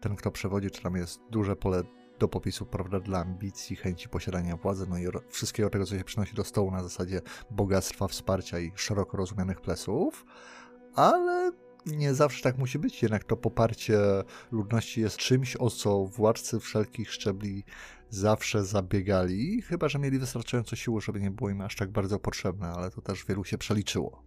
ten, 0.00 0.16
kto 0.16 0.30
przewodzi, 0.30 0.70
czy 0.70 0.82
tam 0.82 0.96
jest 0.96 1.20
duże 1.30 1.56
pole 1.56 1.82
do 2.18 2.28
popisu, 2.28 2.66
prawda, 2.66 3.00
dla 3.00 3.18
ambicji, 3.20 3.76
chęci 3.76 4.08
posiadania 4.08 4.56
władzy, 4.56 4.86
no 4.90 4.98
i 4.98 5.06
wszystkiego 5.28 5.70
tego, 5.70 5.86
co 5.86 5.98
się 5.98 6.04
przynosi 6.04 6.34
do 6.34 6.44
stołu 6.44 6.70
na 6.70 6.82
zasadzie 6.82 7.20
bogactwa, 7.50 8.08
wsparcia 8.08 8.58
i 8.58 8.72
szeroko 8.74 9.16
rozumianych 9.16 9.60
plesów, 9.60 10.24
ale 10.94 11.52
nie 11.86 12.14
zawsze 12.14 12.42
tak 12.42 12.58
musi 12.58 12.78
być, 12.78 13.02
jednak 13.02 13.24
to 13.24 13.36
poparcie 13.36 13.98
ludności 14.52 15.00
jest 15.00 15.16
czymś, 15.16 15.56
o 15.56 15.70
co 15.70 16.04
władcy 16.04 16.60
wszelkich 16.60 17.12
szczebli 17.12 17.64
zawsze 18.10 18.64
zabiegali, 18.64 19.62
chyba 19.62 19.88
że 19.88 19.98
mieli 19.98 20.18
wystarczająco 20.18 20.76
siły, 20.76 21.00
żeby 21.00 21.20
nie 21.20 21.30
było 21.30 21.50
im 21.50 21.60
aż 21.60 21.76
tak 21.76 21.90
bardzo 21.90 22.18
potrzebne, 22.18 22.68
ale 22.68 22.90
to 22.90 23.00
też 23.00 23.24
wielu 23.24 23.44
się 23.44 23.58
przeliczyło. 23.58 24.22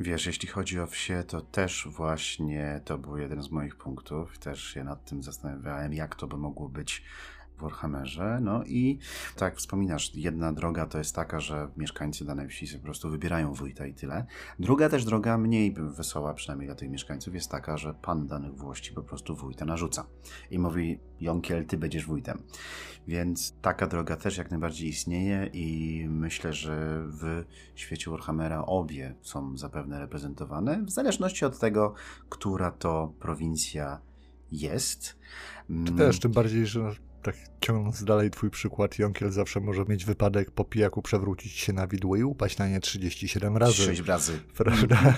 Wiesz, 0.00 0.26
jeśli 0.26 0.48
chodzi 0.48 0.80
o 0.80 0.86
wsie, 0.86 1.24
to 1.26 1.40
też 1.40 1.88
właśnie 1.90 2.80
to 2.84 2.98
był 2.98 3.18
jeden 3.18 3.42
z 3.42 3.50
moich 3.50 3.76
punktów. 3.76 4.38
Też 4.38 4.64
się 4.64 4.84
nad 4.84 5.04
tym 5.04 5.22
zastanawiałem, 5.22 5.92
jak 5.92 6.14
to 6.14 6.26
by 6.26 6.36
mogło 6.36 6.68
być 6.68 7.02
Warhammerze. 7.60 8.38
No 8.42 8.64
i 8.64 8.98
tak 9.36 9.56
wspominasz, 9.56 10.14
jedna 10.14 10.52
droga 10.52 10.86
to 10.86 10.98
jest 10.98 11.14
taka, 11.14 11.40
że 11.40 11.68
mieszkańcy 11.76 12.24
danej 12.24 12.48
wsi 12.48 12.78
po 12.78 12.84
prostu 12.84 13.10
wybierają 13.10 13.54
wójta 13.54 13.86
i 13.86 13.94
tyle. 13.94 14.26
Druga 14.58 14.88
też 14.88 15.04
droga, 15.04 15.38
mniej 15.38 15.72
wesoła 15.72 16.34
przynajmniej 16.34 16.68
dla 16.68 16.76
tych 16.76 16.90
mieszkańców, 16.90 17.34
jest 17.34 17.50
taka, 17.50 17.76
że 17.76 17.94
pan 17.94 18.26
danych 18.26 18.54
włości 18.54 18.92
po 18.92 19.02
prostu 19.02 19.36
wójta 19.36 19.64
narzuca 19.64 20.06
i 20.50 20.58
mówi, 20.58 20.98
Jonkiel, 21.20 21.66
ty 21.66 21.78
będziesz 21.78 22.06
wójtem. 22.06 22.42
Więc 23.08 23.54
taka 23.62 23.86
droga 23.86 24.16
też 24.16 24.38
jak 24.38 24.50
najbardziej 24.50 24.88
istnieje 24.88 25.50
i 25.52 26.06
myślę, 26.08 26.52
że 26.52 27.04
w 27.06 27.44
świecie 27.74 28.10
Warhammera 28.10 28.64
obie 28.66 29.14
są 29.22 29.56
zapewne 29.56 29.98
reprezentowane, 29.98 30.82
w 30.84 30.90
zależności 30.90 31.44
od 31.44 31.58
tego, 31.58 31.94
która 32.28 32.70
to 32.70 33.12
prowincja 33.20 34.00
jest. 34.52 35.18
Też, 35.96 36.20
tym 36.20 36.32
bardziej, 36.32 36.66
że 36.66 36.92
tak 37.22 37.36
ciągnąc 37.60 38.04
dalej 38.04 38.30
twój 38.30 38.50
przykład, 38.50 38.98
Jonkiel 38.98 39.30
zawsze 39.30 39.60
może 39.60 39.84
mieć 39.84 40.04
wypadek 40.04 40.50
po 40.50 40.64
pijaku 40.64 41.02
przewrócić 41.02 41.52
się 41.52 41.72
na 41.72 41.86
widło 41.86 42.16
i 42.16 42.22
upaść 42.22 42.58
na 42.58 42.68
nie 42.68 42.80
37 42.80 43.56
razy. 43.56 43.72
6 43.72 44.00
razy. 44.00 44.38
Prawda? 44.56 45.14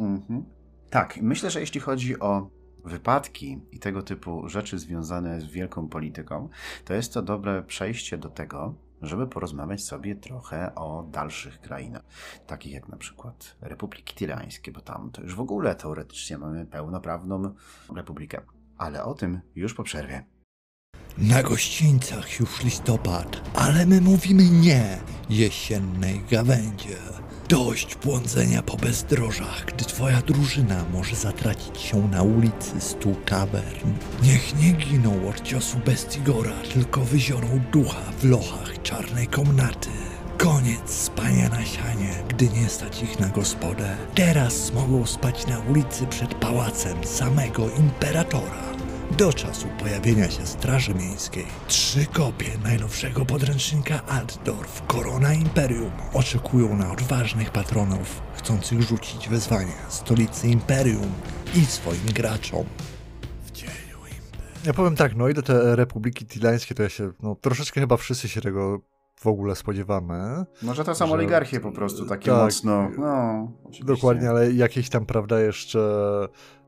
Mhm. 0.00 0.44
Tak, 0.90 1.18
myślę, 1.22 1.50
że 1.50 1.60
jeśli 1.60 1.80
chodzi 1.80 2.20
o 2.20 2.50
wypadki 2.84 3.60
i 3.72 3.78
tego 3.78 4.02
typu 4.02 4.48
rzeczy 4.48 4.78
związane 4.78 5.40
z 5.40 5.44
wielką 5.44 5.88
polityką, 5.88 6.48
to 6.84 6.94
jest 6.94 7.14
to 7.14 7.22
dobre 7.22 7.62
przejście 7.62 8.18
do 8.18 8.28
tego, 8.28 8.74
żeby 9.02 9.26
porozmawiać 9.26 9.84
sobie 9.84 10.16
trochę 10.16 10.74
o 10.74 11.02
dalszych 11.10 11.60
krainach, 11.60 12.02
takich 12.46 12.72
jak 12.72 12.88
na 12.88 12.96
przykład 12.96 13.56
Republiki 13.60 14.14
Tirańskie, 14.14 14.72
bo 14.72 14.80
tam 14.80 15.10
to 15.10 15.22
już 15.22 15.34
w 15.34 15.40
ogóle 15.40 15.74
teoretycznie 15.74 16.38
mamy 16.38 16.66
pełnoprawną 16.66 17.54
republikę. 17.96 18.40
Ale 18.78 19.04
o 19.04 19.14
tym 19.14 19.40
już 19.54 19.74
po 19.74 19.82
przerwie. 19.82 20.24
Na 21.18 21.42
gościńcach 21.42 22.40
już 22.40 22.64
listopad, 22.64 23.40
ale 23.54 23.86
my 23.86 24.00
mówimy 24.00 24.42
nie 24.44 24.98
jesiennej 25.30 26.20
gawędzie. 26.30 26.96
Dość 27.48 27.96
błądzenia 27.96 28.62
po 28.62 28.76
bezdrożach, 28.76 29.64
gdy 29.66 29.84
twoja 29.84 30.22
drużyna 30.22 30.84
może 30.92 31.16
zatracić 31.16 31.80
się 31.80 32.08
na 32.08 32.22
ulicy 32.22 32.80
stu 32.80 33.14
tavern. 33.26 33.92
Niech 34.22 34.60
nie 34.60 34.72
giną 34.72 35.28
od 35.28 35.42
ciosu 35.42 35.78
Bestigora, 35.86 36.56
tylko 36.74 37.00
wyzioną 37.00 37.60
ducha 37.72 38.12
w 38.18 38.24
lochach 38.24 38.82
czarnej 38.82 39.26
komnaty. 39.26 39.88
Koniec 40.38 40.90
spania 40.90 41.48
na 41.48 41.64
sianie, 41.64 42.14
gdy 42.28 42.48
nie 42.48 42.68
stać 42.68 43.02
ich 43.02 43.20
na 43.20 43.28
gospodę. 43.28 43.96
Teraz 44.14 44.72
mogą 44.72 45.06
spać 45.06 45.46
na 45.46 45.58
ulicy 45.58 46.06
przed 46.06 46.34
pałacem 46.34 47.04
samego 47.04 47.70
imperatora. 47.70 48.69
Do 49.18 49.32
czasu 49.32 49.66
pojawienia 49.78 50.30
się 50.30 50.46
Straży 50.46 50.94
Miejskiej, 50.94 51.46
trzy 51.68 52.06
kopie 52.06 52.46
najnowszego 52.64 53.26
podręcznika 53.26 54.06
Altdorf, 54.06 54.82
Korona 54.86 55.34
Imperium, 55.34 55.90
oczekują 56.12 56.76
na 56.76 56.92
odważnych 56.92 57.50
patronów, 57.50 58.22
chcących 58.34 58.82
rzucić 58.82 59.28
wyzwanie 59.28 59.72
stolicy 59.88 60.48
Imperium 60.48 61.12
i 61.54 61.64
swoim 61.66 62.06
graczom. 62.14 62.64
W 63.44 63.50
cieniu 63.50 63.72
Imperium. 63.98 64.64
Ja 64.66 64.72
powiem 64.72 64.96
tak, 64.96 65.16
no 65.16 65.28
i 65.28 65.34
do 65.34 65.42
te 65.42 65.76
republiki 65.76 66.26
tilańskie 66.26 66.74
to 66.74 66.82
ja 66.82 66.88
się, 66.88 67.12
no 67.22 67.34
troszeczkę 67.34 67.80
chyba 67.80 67.96
wszyscy 67.96 68.28
się 68.28 68.40
tego 68.40 68.80
w 69.16 69.26
ogóle 69.26 69.56
spodziewamy. 69.56 70.44
Może 70.62 70.84
to 70.84 70.94
są 70.94 71.06
Że- 71.06 71.12
oligarchie 71.12 71.60
po 71.60 71.72
prostu, 71.72 72.06
takie 72.06 72.30
tak. 72.30 72.40
mocno. 72.44 72.90
No, 72.98 73.52
oczywiście. 73.64 73.84
Dokładnie, 73.84 74.30
ale 74.30 74.52
jakieś 74.52 74.88
tam, 74.88 75.06
prawda, 75.06 75.40
jeszcze 75.40 75.80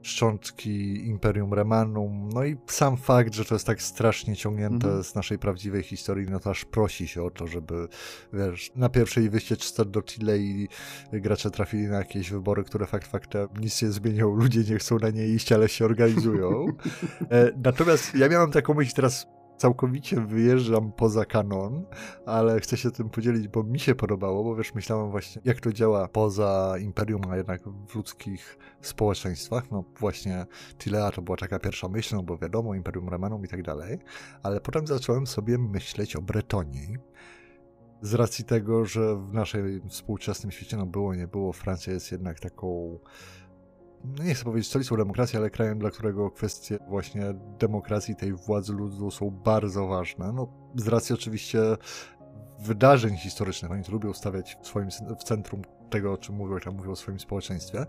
szczątki 0.03 1.07
Imperium 1.09 1.55
Remanum, 1.55 2.29
no 2.35 2.45
i 2.45 2.57
sam 2.67 2.97
fakt, 2.97 3.35
że 3.35 3.45
to 3.45 3.55
jest 3.55 3.67
tak 3.67 3.83
strasznie 3.83 4.37
ciągnięte 4.37 4.87
Mhm. 4.87 5.05
z 5.05 5.15
naszej 5.15 5.39
prawdziwej 5.39 5.83
historii, 5.83 6.27
no 6.31 6.41
to 6.41 6.51
aż 6.51 6.65
prosi 6.65 7.09
się 7.09 7.23
o 7.23 7.31
to, 7.31 7.47
żeby, 7.47 7.89
wiesz, 8.33 8.73
na 8.77 8.89
pierwszej 8.89 9.31
wyścieczce 9.31 9.85
do 9.85 10.03
Tilei 10.03 10.69
gracze 11.13 11.51
trafili 11.51 11.83
na 11.89 11.97
jakieś 11.97 12.31
wybory, 12.31 12.65
które 12.65 12.87
fakt 12.87 13.07
faktem 13.11 13.49
nic 13.61 13.83
nie 13.83 13.89
zmienią, 13.89 14.35
ludzie 14.35 14.61
nie 14.73 14.79
chcą 14.79 14.99
na 14.99 15.11
nie 15.11 15.27
iść, 15.27 15.53
ale 15.53 15.69
się 15.69 15.85
organizują. 15.85 16.67
E, 17.31 17.51
Natomiast 17.65 18.15
ja 18.15 18.29
miałem 18.29 18.51
taką 18.51 18.75
myśl 18.75 18.93
teraz, 18.97 19.27
całkowicie 19.63 20.21
wyjeżdżam 20.21 20.93
poza 20.93 21.25
kanon, 21.25 21.87
ale 22.27 22.61
chcę 22.61 22.77
się 22.77 22.91
tym 22.91 23.11
podzielić, 23.11 23.49
bo 23.49 23.63
mi 23.63 23.81
się 23.81 23.95
podobało, 23.95 24.45
bo 24.45 24.57
wiesz, 24.57 24.75
myślałem 24.75 25.11
właśnie, 25.11 25.43
jak 25.45 25.61
to 25.61 25.73
działa 25.73 26.09
poza 26.09 26.75
Imperium, 26.81 27.23
a 27.31 27.37
jednak 27.37 27.63
w 27.89 27.95
ludzkich 27.95 28.59
społeczeństwach. 28.81 29.71
No 29.71 29.85
właśnie 29.99 30.47
Tilea 30.79 31.11
to 31.11 31.23
była 31.23 31.37
taka 31.37 31.59
pierwsza 31.59 31.89
myśl, 31.89 32.17
no 32.17 32.23
bo 32.23 32.39
wiadomo, 32.39 32.75
Imperium 32.75 33.09
Remanum 33.09 33.45
i 33.45 33.49
tak 33.49 33.63
dalej, 33.63 33.99
ale 34.43 34.61
potem 34.61 34.87
zacząłem 34.87 35.27
sobie 35.27 35.59
myśleć 35.59 36.17
o 36.17 36.23
Bretonii. 36.23 36.97
Z 38.01 38.15
racji 38.15 38.45
tego, 38.45 38.85
że 38.85 39.17
w 39.17 39.33
naszej 39.33 39.83
współczesnym 39.89 40.53
świecie, 40.53 40.77
no 40.77 40.87
było, 40.87 41.15
nie 41.15 41.27
było, 41.27 41.53
Francja 41.53 41.93
jest 41.93 42.13
jednak 42.13 42.41
taką 42.41 42.99
nie 44.05 44.35
chcę 44.35 44.45
powiedzieć 44.45 44.69
stolicą 44.69 44.97
demokracji, 44.97 45.39
ale 45.39 45.51
krajem, 45.51 45.79
dla 45.79 45.91
którego 45.91 46.31
kwestie 46.31 46.79
właśnie 46.89 47.23
demokracji, 47.59 48.17
tej 48.17 48.33
władzy 48.33 48.73
ludu 48.73 49.11
są 49.11 49.31
bardzo 49.31 49.87
ważne. 49.87 50.33
No, 50.33 50.49
z 50.77 50.89
racji 50.89 51.15
oczywiście 51.15 51.59
wydarzeń 52.59 53.17
historycznych, 53.17 53.71
oni 53.73 53.85
to 53.85 53.93
lubią 53.93 54.13
stawiać 54.13 54.57
w 54.63 54.67
swoim 54.67 54.89
w 55.19 55.25
centrum 55.25 55.63
tego, 55.91 56.13
o 56.13 56.17
czym 56.17 56.35
mówią, 56.35 56.55
jak 56.55 56.75
mówią 56.75 56.91
o 56.91 56.97
swoim 56.97 57.21
społeczeństwie. 57.21 57.87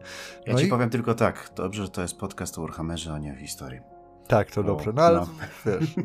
Ja 0.47 0.53
No 0.53 0.59
ci 0.59 0.65
i- 0.65 0.69
powiem 0.69 0.89
tylko 0.89 1.15
tak, 1.15 1.49
dobrze, 1.55 1.83
że 1.83 1.89
to 1.89 2.01
jest 2.01 2.17
podcast 2.17 2.57
o 2.57 2.61
Warhammerze, 2.61 3.13
a 3.13 3.19
nie 3.19 3.33
o 3.33 3.35
historii. 3.35 3.79
Tak, 4.27 4.51
to 4.51 4.61
O, 4.61 4.63
dobrze, 4.63 4.93
no 4.93 5.01
ale 5.01 5.19
no. 5.19 5.27
wiesz. 5.65 5.95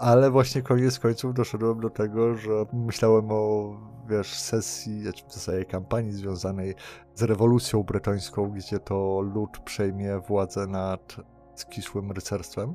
Ale 0.00 0.30
właśnie 0.30 0.62
koniec 0.62 0.98
końców 0.98 1.34
doszedłem 1.34 1.80
do 1.80 1.90
tego, 1.90 2.34
że 2.34 2.50
myślałem 2.72 3.26
o, 3.30 3.72
wiesz, 4.08 4.38
sesji, 4.38 5.02
w 5.28 5.34
zasadzie 5.34 5.64
kampanii 5.64 6.12
związanej 6.12 6.74
z 7.14 7.22
rewolucją 7.22 7.82
bretońską, 7.82 8.50
gdzie 8.50 8.78
to 8.78 9.20
lud 9.20 9.58
przejmie 9.64 10.18
władzę 10.18 10.66
nad 10.66 11.16
skisłym 11.54 12.12
rycerstwem. 12.12 12.74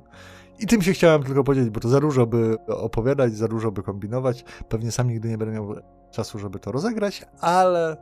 I 0.60 0.68
tym 0.68 0.82
się 0.82 0.94
chciałem 0.94 1.24
tylko 1.24 1.44
podzielić, 1.44 1.70
bo 1.70 1.80
to 1.80 1.90
za 1.90 2.00
dużo 2.00 2.26
by 2.26 2.58
opowiadać, 2.68 3.34
za 3.34 3.48
dużo 3.48 3.72
by 3.72 3.84
kombinować. 3.84 4.46
Pewnie 4.70 4.92
sam 4.92 5.10
nigdy 5.10 5.30
nie 5.30 5.38
będę 5.38 5.54
miał 5.54 5.76
czasu, 6.12 6.40
żeby 6.40 6.60
to 6.60 6.72
rozegrać, 6.72 7.26
ale 7.42 7.98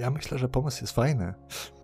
ja 0.00 0.10
myślę, 0.10 0.38
że 0.38 0.48
pomysł 0.48 0.80
jest 0.80 0.94
fajny. 0.94 1.34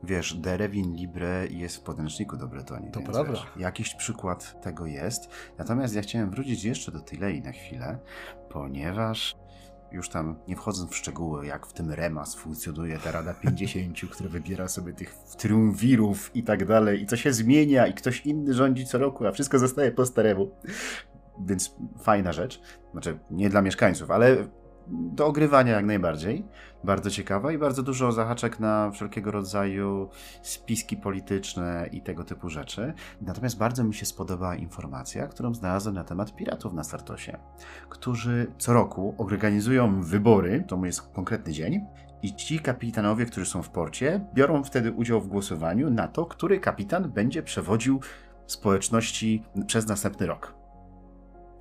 Wiesz, 0.03 0.35
Derewin 0.35 0.95
Libre 0.95 1.47
jest 1.51 1.77
w 1.77 1.81
podręczniku 1.81 2.37
do 2.37 2.49
Bretonii. 2.49 2.91
To 2.91 3.01
prawda. 3.01 3.33
Wiesz, 3.33 3.47
jakiś 3.57 3.95
przykład 3.95 4.63
tego 4.63 4.87
jest. 4.87 5.29
Natomiast 5.59 5.95
ja 5.95 6.03
chciałem 6.03 6.31
wrócić 6.31 6.65
jeszcze 6.65 6.93
do 6.93 7.01
Tylei 7.01 7.43
na 7.43 7.53
chwilę, 7.53 7.99
ponieważ 8.51 9.37
już 9.93 10.09
tam 10.09 10.37
nie 10.49 10.57
wchodząc 10.57 10.91
w 10.91 10.97
szczegóły, 10.97 11.47
jak 11.47 11.67
w 11.67 11.73
tym 11.73 11.91
Remas 11.91 12.35
funkcjonuje 12.35 12.99
ta 12.99 13.13
Rada 13.13 13.35
50, 13.35 14.01
która 14.13 14.29
wybiera 14.29 14.69
sobie 14.69 14.93
tych 14.93 15.15
triumvirów 15.39 16.31
i 16.37 16.43
tak 16.43 16.67
dalej, 16.67 17.03
i 17.03 17.07
co 17.07 17.17
się 17.17 17.33
zmienia, 17.33 17.87
i 17.87 17.95
ktoś 17.95 18.27
inny 18.27 18.55
rządzi 18.55 18.87
co 18.87 18.99
roku, 18.99 19.27
a 19.27 19.33
wszystko 19.33 19.59
zostaje 19.59 19.93
po 19.93 20.07
staremu. 20.07 20.51
Więc 21.47 21.75
fajna 21.99 22.33
rzecz. 22.33 22.61
Znaczy, 22.93 23.19
nie 23.31 23.51
dla 23.51 23.63
mieszkańców, 23.63 24.11
ale 24.11 24.49
do 24.89 25.27
ogrywania 25.27 25.73
jak 25.73 25.85
najbardziej. 25.85 26.45
Bardzo 26.85 27.11
ciekawa 27.11 27.53
i 27.53 27.59
bardzo 27.59 27.83
dużo 27.83 28.13
zahaczek 28.13 28.61
na 28.61 28.91
wszelkiego 28.91 29.31
rodzaju 29.31 30.09
spiski 30.43 30.97
polityczne 30.97 31.89
i 31.93 32.03
tego 32.03 32.25
typu 32.25 32.49
rzeczy. 32.49 32.95
Natomiast 33.21 33.59
bardzo 33.59 33.85
mi 33.85 33.95
się 33.95 34.07
spodobała 34.07 34.57
informacja, 34.57 35.27
którą 35.27 35.55
znalazłem 35.55 35.95
na 35.95 36.05
temat 36.05 36.37
piratów 36.37 36.73
na 36.73 36.85
Startosie, 36.85 37.39
którzy 37.89 38.47
co 38.59 38.73
roku 38.73 39.15
organizują 39.19 40.03
wybory, 40.03 40.65
to 40.69 40.85
jest 40.85 41.03
konkretny 41.03 41.53
dzień, 41.53 41.81
i 42.23 42.35
ci 42.35 42.61
kapitanowie, 42.61 43.27
którzy 43.27 43.47
są 43.47 43.63
w 43.63 43.71
porcie, 43.71 44.29
biorą 44.35 44.65
wtedy 44.65 44.93
udział 44.93 45.21
w 45.21 45.29
głosowaniu 45.29 45.91
na 45.91 46.09
to, 46.09 46.27
który 46.27 46.61
kapitan 46.61 47.11
będzie 47.11 47.43
przewodził 47.43 48.01
społeczności 48.47 49.43
przez 49.67 49.87
następny 49.87 50.27
rok. 50.27 50.55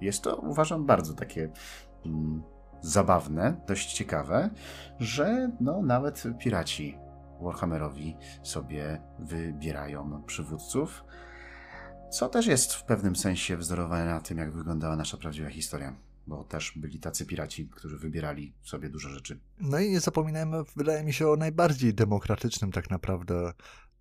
Jest 0.01 0.23
to, 0.23 0.35
uważam, 0.35 0.85
bardzo 0.85 1.13
takie 1.13 1.49
mm, 2.05 2.43
zabawne, 2.81 3.61
dość 3.67 3.93
ciekawe, 3.93 4.49
że 4.99 5.51
no, 5.61 5.81
nawet 5.81 6.23
piraci 6.39 6.97
Warhammerowi 7.41 8.15
sobie 8.43 9.01
wybierają 9.19 10.23
przywódców, 10.23 11.03
co 12.11 12.29
też 12.29 12.47
jest 12.47 12.73
w 12.73 12.83
pewnym 12.83 13.15
sensie 13.15 13.57
wzorowane 13.57 14.05
na 14.05 14.19
tym, 14.21 14.37
jak 14.37 14.51
wyglądała 14.51 14.95
nasza 14.95 15.17
prawdziwa 15.17 15.49
historia, 15.49 15.95
bo 16.27 16.43
też 16.43 16.73
byli 16.75 16.99
tacy 16.99 17.25
piraci, 17.25 17.69
którzy 17.69 17.97
wybierali 17.97 18.53
sobie 18.63 18.89
dużo 18.89 19.09
rzeczy. 19.09 19.39
No 19.61 19.79
i 19.79 19.91
nie 19.91 19.99
zapominajmy, 19.99 20.57
wydaje 20.75 21.03
mi 21.03 21.13
się, 21.13 21.27
o 21.27 21.35
najbardziej 21.35 21.93
demokratycznym 21.93 22.71
tak 22.71 22.89
naprawdę 22.89 23.53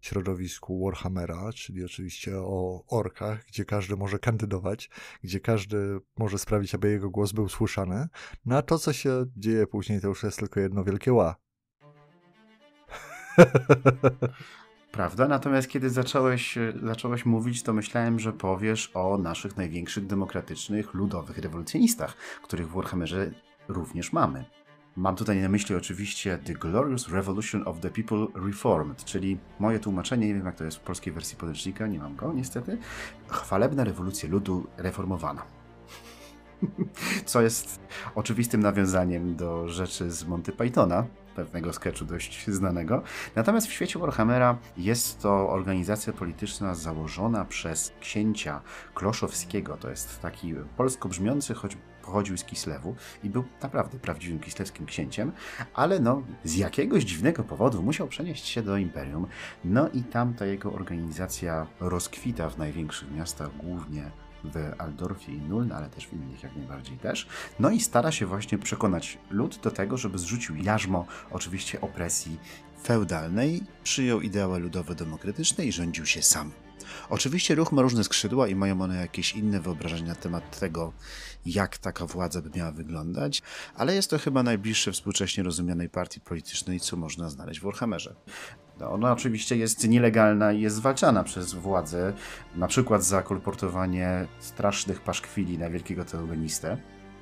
środowisku 0.04 0.84
Warhammera, 0.84 1.52
czyli 1.52 1.84
oczywiście 1.84 2.38
o 2.38 2.84
orkach, 2.88 3.44
gdzie 3.46 3.64
każdy 3.64 3.96
może 3.96 4.18
kandydować, 4.18 4.90
gdzie 5.22 5.40
każdy 5.40 5.98
może 6.18 6.38
sprawić, 6.38 6.74
aby 6.74 6.90
jego 6.90 7.10
głos 7.10 7.32
był 7.32 7.48
słyszany. 7.48 8.08
No 8.46 8.56
a 8.56 8.62
to, 8.62 8.78
co 8.78 8.92
się 8.92 9.24
dzieje 9.36 9.66
później, 9.66 10.00
to 10.00 10.08
już 10.08 10.22
jest 10.22 10.38
tylko 10.38 10.60
jedno 10.60 10.84
wielkie 10.84 11.12
ła. 11.12 11.36
Prawda? 14.92 15.28
Natomiast 15.28 15.68
kiedy 15.68 15.90
zacząłeś, 15.90 16.58
e, 16.58 16.72
zacząłeś 16.82 17.26
mówić, 17.26 17.62
to 17.62 17.72
myślałem, 17.72 18.18
że 18.18 18.32
powiesz 18.32 18.90
o 18.94 19.18
naszych 19.18 19.56
największych 19.56 20.06
demokratycznych, 20.06 20.94
ludowych 20.94 21.38
rewolucjonistach, 21.38 22.16
których 22.42 22.68
w 22.68 22.74
Warhammerze 22.74 23.30
również 23.68 24.12
mamy. 24.12 24.44
Mam 24.96 25.16
tutaj 25.16 25.42
na 25.42 25.48
myśli 25.48 25.74
oczywiście 25.74 26.38
The 26.44 26.52
Glorious 26.52 27.08
Revolution 27.08 27.68
of 27.68 27.80
the 27.80 27.90
People 27.90 28.26
Reformed, 28.46 29.04
czyli 29.04 29.38
moje 29.58 29.78
tłumaczenie, 29.78 30.26
nie 30.26 30.34
wiem 30.34 30.46
jak 30.46 30.56
to 30.56 30.64
jest 30.64 30.76
w 30.76 30.80
polskiej 30.80 31.12
wersji 31.12 31.36
podręcznika, 31.36 31.86
nie 31.86 31.98
mam 31.98 32.16
go 32.16 32.32
niestety. 32.32 32.78
Chwalebna 33.28 33.84
rewolucja 33.84 34.28
ludu 34.28 34.66
reformowana. 34.76 35.42
Co 37.24 37.42
jest 37.42 37.80
oczywistym 38.14 38.60
nawiązaniem 38.60 39.36
do 39.36 39.68
rzeczy 39.68 40.10
z 40.10 40.24
Monty 40.24 40.52
Pythona, 40.52 41.06
pewnego 41.36 41.72
sketchu 41.72 42.04
dość 42.04 42.50
znanego. 42.50 43.02
Natomiast 43.36 43.66
w 43.66 43.72
świecie 43.72 43.98
Warhammera 43.98 44.58
jest 44.76 45.22
to 45.22 45.50
organizacja 45.50 46.12
polityczna 46.12 46.74
założona 46.74 47.44
przez 47.44 47.92
księcia 48.00 48.60
Kloszowskiego. 48.94 49.76
To 49.76 49.90
jest 49.90 50.20
taki 50.20 50.54
polsko 50.76 51.08
brzmiący, 51.08 51.54
choć 51.54 51.76
pochodził 52.04 52.36
z 52.36 52.44
Kislewu 52.44 52.94
i 53.22 53.30
był 53.30 53.44
naprawdę 53.62 53.98
prawdziwym 53.98 54.40
kislewskim 54.40 54.86
księciem, 54.86 55.32
ale 55.74 56.00
no 56.00 56.22
z 56.44 56.56
jakiegoś 56.56 57.04
dziwnego 57.04 57.42
powodu 57.42 57.82
musiał 57.82 58.08
przenieść 58.08 58.46
się 58.46 58.62
do 58.62 58.76
Imperium. 58.76 59.26
No 59.64 59.88
i 59.88 60.02
tam 60.02 60.34
ta 60.34 60.46
jego 60.46 60.72
organizacja 60.72 61.66
rozkwita 61.80 62.50
w 62.50 62.58
największych 62.58 63.10
miastach, 63.10 63.56
głównie 63.56 64.10
w 64.44 64.72
Aldorfie 64.78 65.32
i 65.32 65.40
Nuln, 65.40 65.72
ale 65.72 65.88
też 65.88 66.06
w 66.06 66.12
innych 66.12 66.42
jak 66.42 66.56
najbardziej 66.56 66.98
też. 66.98 67.26
No 67.60 67.70
i 67.70 67.80
stara 67.80 68.12
się 68.12 68.26
właśnie 68.26 68.58
przekonać 68.58 69.18
lud 69.30 69.60
do 69.62 69.70
tego, 69.70 69.96
żeby 69.96 70.18
zrzucił 70.18 70.56
jarzmo 70.56 71.06
oczywiście 71.30 71.80
opresji 71.80 72.38
feudalnej, 72.84 73.62
przyjął 73.84 74.20
ideały 74.20 74.58
ludowo-demokratyczne 74.58 75.64
i 75.64 75.72
rządził 75.72 76.06
się 76.06 76.22
sam. 76.22 76.50
Oczywiście 77.08 77.54
ruch 77.54 77.72
ma 77.72 77.82
różne 77.82 78.04
skrzydła 78.04 78.48
i 78.48 78.54
mają 78.54 78.82
one 78.82 78.96
jakieś 78.96 79.34
inne 79.34 79.60
wyobrażenia 79.60 80.08
na 80.08 80.14
temat 80.14 80.60
tego, 80.60 80.92
jak 81.46 81.78
taka 81.78 82.06
władza 82.06 82.42
by 82.42 82.50
miała 82.58 82.72
wyglądać, 82.72 83.42
ale 83.74 83.94
jest 83.94 84.10
to 84.10 84.18
chyba 84.18 84.42
najbliższe 84.42 84.92
współcześnie 84.92 85.44
rozumianej 85.44 85.88
partii 85.88 86.20
politycznej, 86.20 86.80
co 86.80 86.96
można 86.96 87.30
znaleźć 87.30 87.60
w 87.60 87.64
Warhammerze. 87.64 88.14
No, 88.80 88.92
ona 88.92 89.12
oczywiście 89.12 89.56
jest 89.56 89.88
nielegalna 89.88 90.52
i 90.52 90.60
jest 90.60 90.76
zwalczana 90.76 91.24
przez 91.24 91.54
władzę, 91.54 92.12
na 92.56 92.66
przykład 92.66 93.04
za 93.04 93.22
kolportowanie 93.22 94.26
strasznych 94.40 95.00
paszkwili 95.00 95.58
na 95.58 95.70
wielkiego 95.70 96.04
teogonistę. 96.04 96.78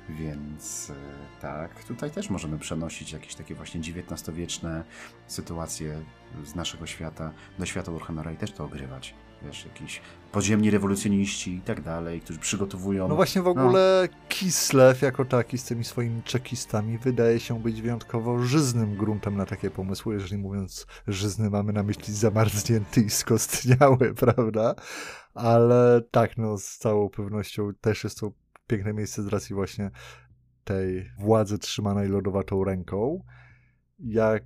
Więc 0.09 0.89
e, 0.89 0.93
tak, 1.41 1.83
tutaj 1.83 2.11
też 2.11 2.29
możemy 2.29 2.59
przenosić 2.59 3.13
jakieś 3.13 3.35
takie 3.35 3.55
właśnie 3.55 3.81
XIX-wieczne 3.81 4.83
sytuacje 5.27 6.01
z 6.43 6.55
naszego 6.55 6.85
świata 6.85 7.31
do 7.59 7.65
świata 7.65 7.91
Warhammera 7.91 8.31
i 8.31 8.37
też 8.37 8.51
to 8.51 8.63
ogrywać. 8.63 9.15
Wiesz, 9.45 9.65
jakiś 9.65 10.01
podziemni 10.31 10.71
rewolucjoniści 10.71 11.55
i 11.55 11.61
tak 11.61 11.81
dalej, 11.81 12.21
którzy 12.21 12.39
przygotowują... 12.39 13.07
No 13.07 13.15
właśnie 13.15 13.41
w 13.41 13.47
ogóle 13.47 14.07
no. 14.11 14.17
Kislev 14.29 15.05
jako 15.05 15.25
taki 15.25 15.57
z 15.57 15.65
tymi 15.65 15.83
swoimi 15.83 16.23
czekistami 16.23 16.97
wydaje 16.97 17.39
się 17.39 17.59
być 17.59 17.81
wyjątkowo 17.81 18.39
żyznym 18.39 18.95
gruntem 18.97 19.37
na 19.37 19.45
takie 19.45 19.69
pomysły, 19.69 20.13
jeżeli 20.13 20.41
mówiąc 20.41 20.87
żyzny 21.07 21.49
mamy 21.49 21.73
na 21.73 21.83
myśli 21.83 22.13
zamarznięty 22.13 23.01
i 23.01 23.09
skostniały, 23.09 24.13
prawda? 24.25 24.75
Ale 25.33 26.01
tak, 26.11 26.37
no 26.37 26.57
z 26.57 26.77
całą 26.77 27.09
pewnością 27.09 27.71
też 27.81 28.03
jest 28.03 28.19
to 28.19 28.31
piękne 28.67 28.93
miejsce 28.93 29.23
z 29.23 29.27
racji 29.27 29.55
właśnie 29.55 29.91
tej 30.63 31.11
władzy 31.19 31.57
trzymanej 31.57 32.09
lodowatą 32.09 32.63
ręką. 32.63 33.23
Jak 33.99 34.43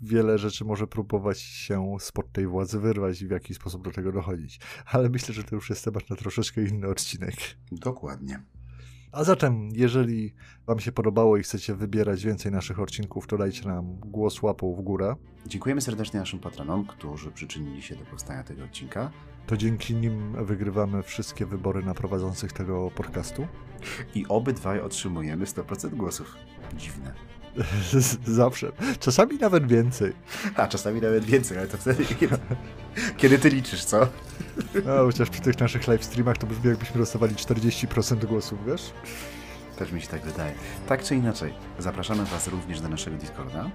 wiele 0.00 0.38
rzeczy 0.38 0.64
może 0.64 0.86
próbować 0.86 1.38
się 1.38 1.96
spod 2.00 2.32
tej 2.32 2.46
władzy 2.46 2.80
wyrwać 2.80 3.22
i 3.22 3.26
w 3.26 3.30
jaki 3.30 3.54
sposób 3.54 3.84
do 3.84 3.90
tego 3.90 4.12
dochodzić. 4.12 4.60
Ale 4.86 5.08
myślę, 5.08 5.34
że 5.34 5.44
to 5.44 5.54
już 5.54 5.70
jest 5.70 5.84
temat 5.84 6.10
na 6.10 6.16
troszeczkę 6.16 6.62
inny 6.62 6.88
odcinek. 6.88 7.34
Dokładnie. 7.72 8.42
A 9.12 9.24
zatem, 9.24 9.68
jeżeli 9.72 10.34
Wam 10.66 10.80
się 10.80 10.92
podobało 10.92 11.36
i 11.36 11.42
chcecie 11.42 11.74
wybierać 11.74 12.24
więcej 12.24 12.52
naszych 12.52 12.80
odcinków, 12.80 13.26
to 13.26 13.38
dajcie 13.38 13.68
nam 13.68 13.96
głos 14.00 14.42
łapą 14.42 14.74
w 14.74 14.80
górę. 14.80 15.16
Dziękujemy 15.46 15.80
serdecznie 15.80 16.20
naszym 16.20 16.38
patronom, 16.38 16.86
którzy 16.86 17.30
przyczynili 17.30 17.82
się 17.82 17.96
do 17.96 18.04
powstania 18.04 18.44
tego 18.44 18.64
odcinka. 18.64 19.10
To 19.46 19.56
dzięki 19.56 19.94
nim 19.94 20.44
wygrywamy 20.44 21.02
wszystkie 21.02 21.46
wybory 21.46 21.82
na 21.82 21.94
prowadzących 21.94 22.52
tego 22.52 22.90
podcastu. 22.90 23.46
I 24.14 24.26
obydwaj 24.28 24.80
otrzymujemy 24.80 25.44
100% 25.44 25.94
głosów. 25.94 26.36
Dziwne. 26.76 27.33
Zawsze. 28.26 28.72
Czasami 29.00 29.38
nawet 29.38 29.66
więcej. 29.66 30.12
A, 30.56 30.66
czasami 30.66 31.00
nawet 31.00 31.24
więcej, 31.24 31.58
ale 31.58 31.66
to 31.66 31.76
wtedy 31.76 32.04
kiedy, 32.04 32.38
kiedy 33.16 33.38
ty 33.38 33.50
liczysz, 33.50 33.84
co? 33.84 34.08
No, 34.86 34.96
chociaż 34.96 35.30
przy 35.30 35.40
tych 35.40 35.60
naszych 35.60 35.88
live 35.88 36.04
streamach 36.04 36.38
to 36.38 36.46
brzmi 36.46 36.70
jakbyśmy 36.70 37.00
dostawali 37.00 37.34
40% 37.34 38.24
głosów, 38.24 38.66
wiesz? 38.66 38.92
Też 39.76 39.92
mi 39.92 40.00
się 40.00 40.08
tak 40.08 40.22
wydaje. 40.22 40.54
Tak 40.88 41.02
czy 41.02 41.14
inaczej, 41.14 41.54
zapraszamy 41.78 42.24
Was 42.24 42.48
również 42.48 42.80
do 42.80 42.88
naszego 42.88 43.16
Discorda. 43.16 43.70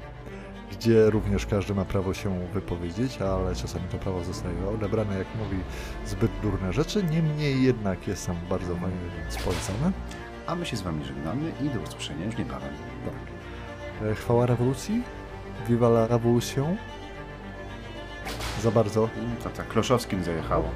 Gdzie 0.72 1.10
również 1.10 1.46
każdy 1.46 1.76
ma 1.76 1.86
prawo 1.86 2.14
się 2.14 2.48
wypowiedzieć, 2.54 3.22
ale 3.22 3.56
czasami 3.56 3.88
to 3.88 3.98
prawo 3.98 4.24
zostaje 4.24 4.68
odebrane, 4.68 5.18
jak 5.18 5.28
mówi 5.36 5.58
zbyt 6.06 6.32
durne 6.42 6.74
rzeczy. 6.74 7.04
Niemniej 7.04 7.64
jednak 7.64 8.08
jest 8.08 8.28
tam 8.28 8.36
bardzo 8.50 8.76
fajnie, 8.76 9.10
więc 9.22 9.38
polecamy. 9.38 9.92
A 10.48 10.56
my 10.56 10.66
się 10.66 10.78
z 10.78 10.82
Wami 10.82 11.06
żegnamy 11.06 11.52
i 11.62 11.70
do 11.70 11.80
usłyszenia 11.80 12.26
już 12.26 12.38
niebawem. 12.38 12.70
E, 13.08 13.39
chwała 14.16 14.46
rewolucji? 14.46 15.04
Viva 15.68 15.88
la 15.88 16.08
revolution? 16.08 16.78
Za 18.64 18.72
bardzo. 18.72 19.10
To 19.44 19.50
tak 19.50 19.68
Kloszowskim 19.68 20.24
zajechało. 20.24 20.70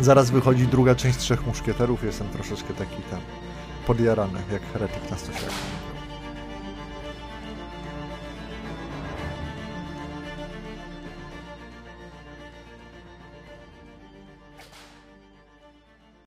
Zaraz 0.00 0.30
wychodzi 0.30 0.66
druga 0.66 0.94
część 0.94 1.18
Trzech 1.18 1.46
Muszkieterów. 1.46 2.04
Jestem 2.04 2.28
troszeczkę 2.28 2.74
taki 2.74 3.02
tam 3.10 3.20
podjarany, 3.86 4.38
jak 4.52 4.62
heretyk 4.72 5.10
na 5.10 5.16
stosiaku. 5.16 5.54